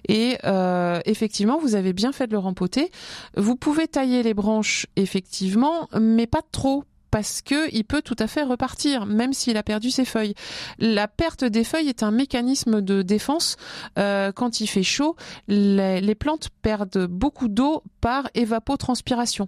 [0.08, 2.92] Et euh, effectivement, vous avez bien fait de le rempoter.
[3.38, 8.28] Vous pouvez tailler les branches, effectivement, mais pas trop parce que il peut tout à
[8.28, 10.34] fait repartir, même s'il a perdu ses feuilles.
[10.78, 13.58] La perte des feuilles est un mécanisme de défense.
[13.98, 15.16] Euh, quand il fait chaud,
[15.48, 19.46] les, les plantes perdent beaucoup d'eau par évapotranspiration.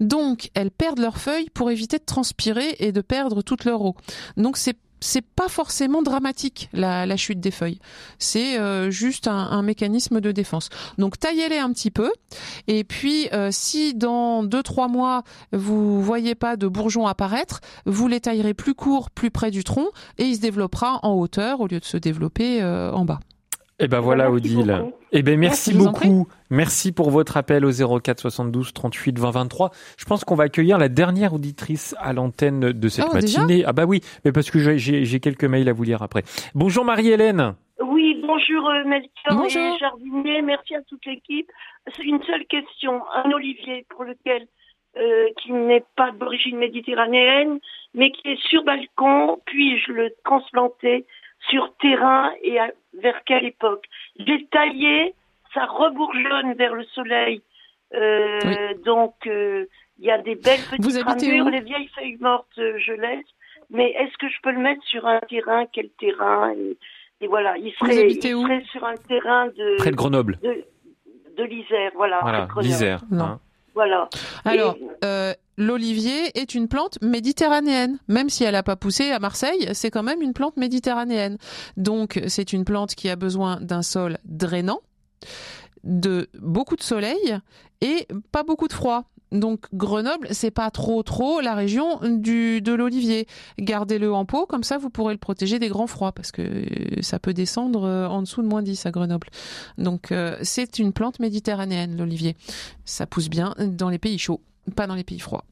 [0.00, 3.96] Donc, elles perdent leurs feuilles pour éviter de transpirer et de perdre toute leur eau.
[4.36, 7.78] Donc, c'est c'est pas forcément dramatique la, chute des feuilles.
[8.18, 10.70] C'est euh, juste un, un mécanisme de défense.
[10.98, 12.10] Donc taillez-les un petit peu.
[12.68, 18.08] Et puis euh, si dans deux trois mois vous voyez pas de bourgeons apparaître, vous
[18.08, 19.88] les taillerez plus courts, plus près du tronc,
[20.18, 23.20] et il se développera en hauteur au lieu de se développer euh, en bas.
[23.80, 24.84] Eh ben voilà, Odile.
[25.10, 26.08] Eh ben merci, Merci, je vous en prie.
[26.08, 26.28] beaucoup.
[26.50, 27.70] Merci pour votre appel au
[28.00, 29.70] 04 72 38 20 23.
[29.98, 33.64] Je pense qu'on va accueillir la dernière auditrice à l'antenne de cette Oh, déjà matinée.
[33.66, 36.22] ah bah oui, mais parce que j'ai- quelques mails à vous lire après.
[36.54, 37.54] Bonjour Marie-Hélène.
[37.80, 39.60] Oui, bonjour euh, Melchior Bonjour.
[39.74, 41.50] et Jardinier, merci à toute l'équipe.
[41.96, 44.46] C'est une seule question, un olivier pour lequel
[44.96, 47.58] euh, qui n'est pas d'origine méditerranéenne,
[47.94, 51.04] mais qui est sur balcon, puis-je le transplanter
[51.50, 53.84] sur terrain et à- vers quelle époque?
[54.18, 55.14] J'ai taillé,
[55.52, 57.42] ça rebourgeonne vers le soleil,
[57.94, 59.66] euh, donc euh,
[59.98, 61.48] il y a des belles petites Vous habitez ramures, où?
[61.50, 63.26] les vieilles feuilles mortes euh, je laisse,
[63.70, 65.66] mais est-ce que je peux le mettre sur un terrain?
[65.72, 66.52] Quel terrain?
[66.52, 66.76] Et,
[67.20, 68.42] et voilà, il Vous serait, habitez il où?
[68.42, 70.38] serait sur un terrain de Près de Grenoble.
[70.42, 70.64] de,
[71.36, 72.20] de l'Isère, voilà.
[72.22, 73.02] Voilà, l'Isère.
[73.12, 73.38] hein.
[73.74, 74.08] Voilà.
[74.44, 77.98] Alors, euh, l'olivier est une plante méditerranéenne.
[78.08, 81.38] Même si elle n'a pas poussé à Marseille, c'est quand même une plante méditerranéenne.
[81.76, 84.80] Donc, c'est une plante qui a besoin d'un sol drainant,
[85.82, 87.38] de beaucoup de soleil
[87.80, 89.04] et pas beaucoup de froid.
[89.34, 93.26] Donc Grenoble, c'est pas trop trop la région du de l'olivier.
[93.58, 96.64] Gardez-le en pot, comme ça vous pourrez le protéger des grands froids parce que
[97.00, 99.28] ça peut descendre euh, en dessous de moins 10 à Grenoble.
[99.76, 102.36] Donc euh, c'est une plante méditerranéenne l'olivier.
[102.84, 104.40] Ça pousse bien dans les pays chauds,
[104.74, 105.44] pas dans les pays froids.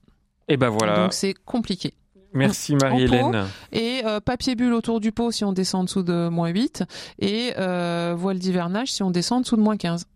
[0.48, 0.96] Eh ben voilà.
[0.96, 1.94] Donc c'est compliqué.
[2.34, 3.46] Merci Marie-Hélène.
[3.72, 6.84] Et euh, papier bulle autour du pot si on descend en dessous de moins 8
[7.18, 10.06] et euh, voile d'hivernage si on descend en dessous de moins 15.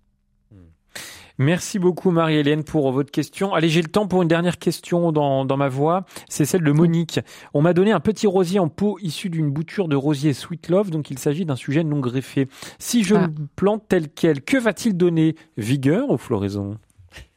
[1.39, 3.53] Merci beaucoup Marie-Hélène pour votre question.
[3.53, 6.07] Allez, j'ai le temps pour une dernière question dans, dans ma voix.
[6.31, 7.21] C'est celle de Monique.
[7.53, 10.91] On m'a donné un petit rosier en pot issu d'une bouture de rosier Sweet Love,
[10.91, 12.49] donc il s'agit d'un sujet non greffé.
[12.79, 15.37] Si je le plante tel quel, que va-t-il donner?
[15.59, 16.79] Vigueur ou floraison?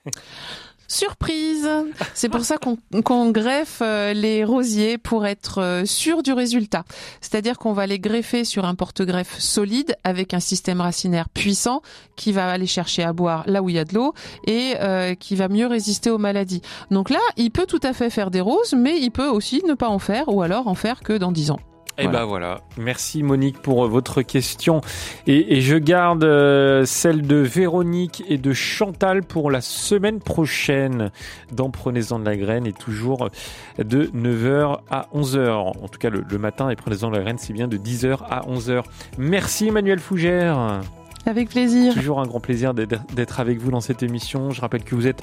[0.91, 1.69] Surprise
[2.15, 6.83] C'est pour ça qu'on greffe euh, les rosiers pour être euh, sûr du résultat.
[7.21, 11.83] C'est-à-dire qu'on va les greffer sur un porte-greffe solide avec un système racinaire puissant
[12.15, 14.15] qui va aller chercher à boire là où il y a de l'eau
[14.47, 16.63] et euh, qui va mieux résister aux maladies.
[16.89, 19.75] Donc là, il peut tout à fait faire des roses, mais il peut aussi ne
[19.75, 21.59] pas en faire ou alors en faire que dans 10 ans.
[22.01, 22.61] Eh ben voilà.
[22.77, 24.81] Merci Monique pour euh, votre question.
[25.27, 31.11] Et, et je garde euh, celle de Véronique et de Chantal pour la semaine prochaine
[31.51, 33.29] dans Prenez-en de la graine et toujours
[33.77, 35.49] de 9h à 11h.
[35.51, 38.19] En tout cas le, le matin et Prenez-en de la graine c'est bien de 10h
[38.29, 38.83] à 11h.
[39.17, 40.81] Merci Emmanuel Fougère.
[41.25, 41.93] Avec plaisir.
[41.93, 44.51] Toujours un grand plaisir d'être d'être avec vous dans cette émission.
[44.51, 45.21] Je rappelle que vous êtes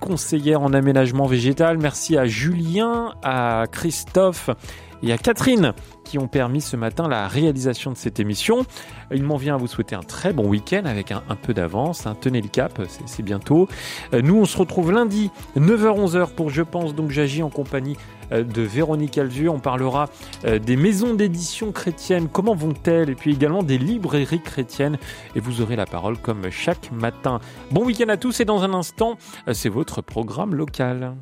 [0.00, 1.78] conseillère en aménagement végétal.
[1.78, 4.50] Merci à Julien, à Christophe
[5.02, 5.72] et à Catherine
[6.04, 8.64] qui ont permis ce matin la réalisation de cette émission.
[9.12, 12.06] Il m'en vient à vous souhaiter un très bon week-end avec un, un peu d'avance.
[12.06, 12.16] hein.
[12.20, 13.68] Tenez le cap, c'est- bientôt.
[14.14, 17.96] Euh, Nous, on se retrouve lundi 9h-11h pour Je pense donc j'agis en compagnie
[18.32, 19.48] euh, de Véronique Alzu.
[19.48, 20.08] On parlera
[20.44, 24.98] euh, des maisons d'édition chrétiennes, comment vont-elles, et puis également des librairies chrétiennes.
[25.36, 27.40] Et vous aurez la parole comme chaque matin.
[27.70, 29.18] Bon week-end à tous et dans un instant,
[29.52, 31.14] c'est votre programme local.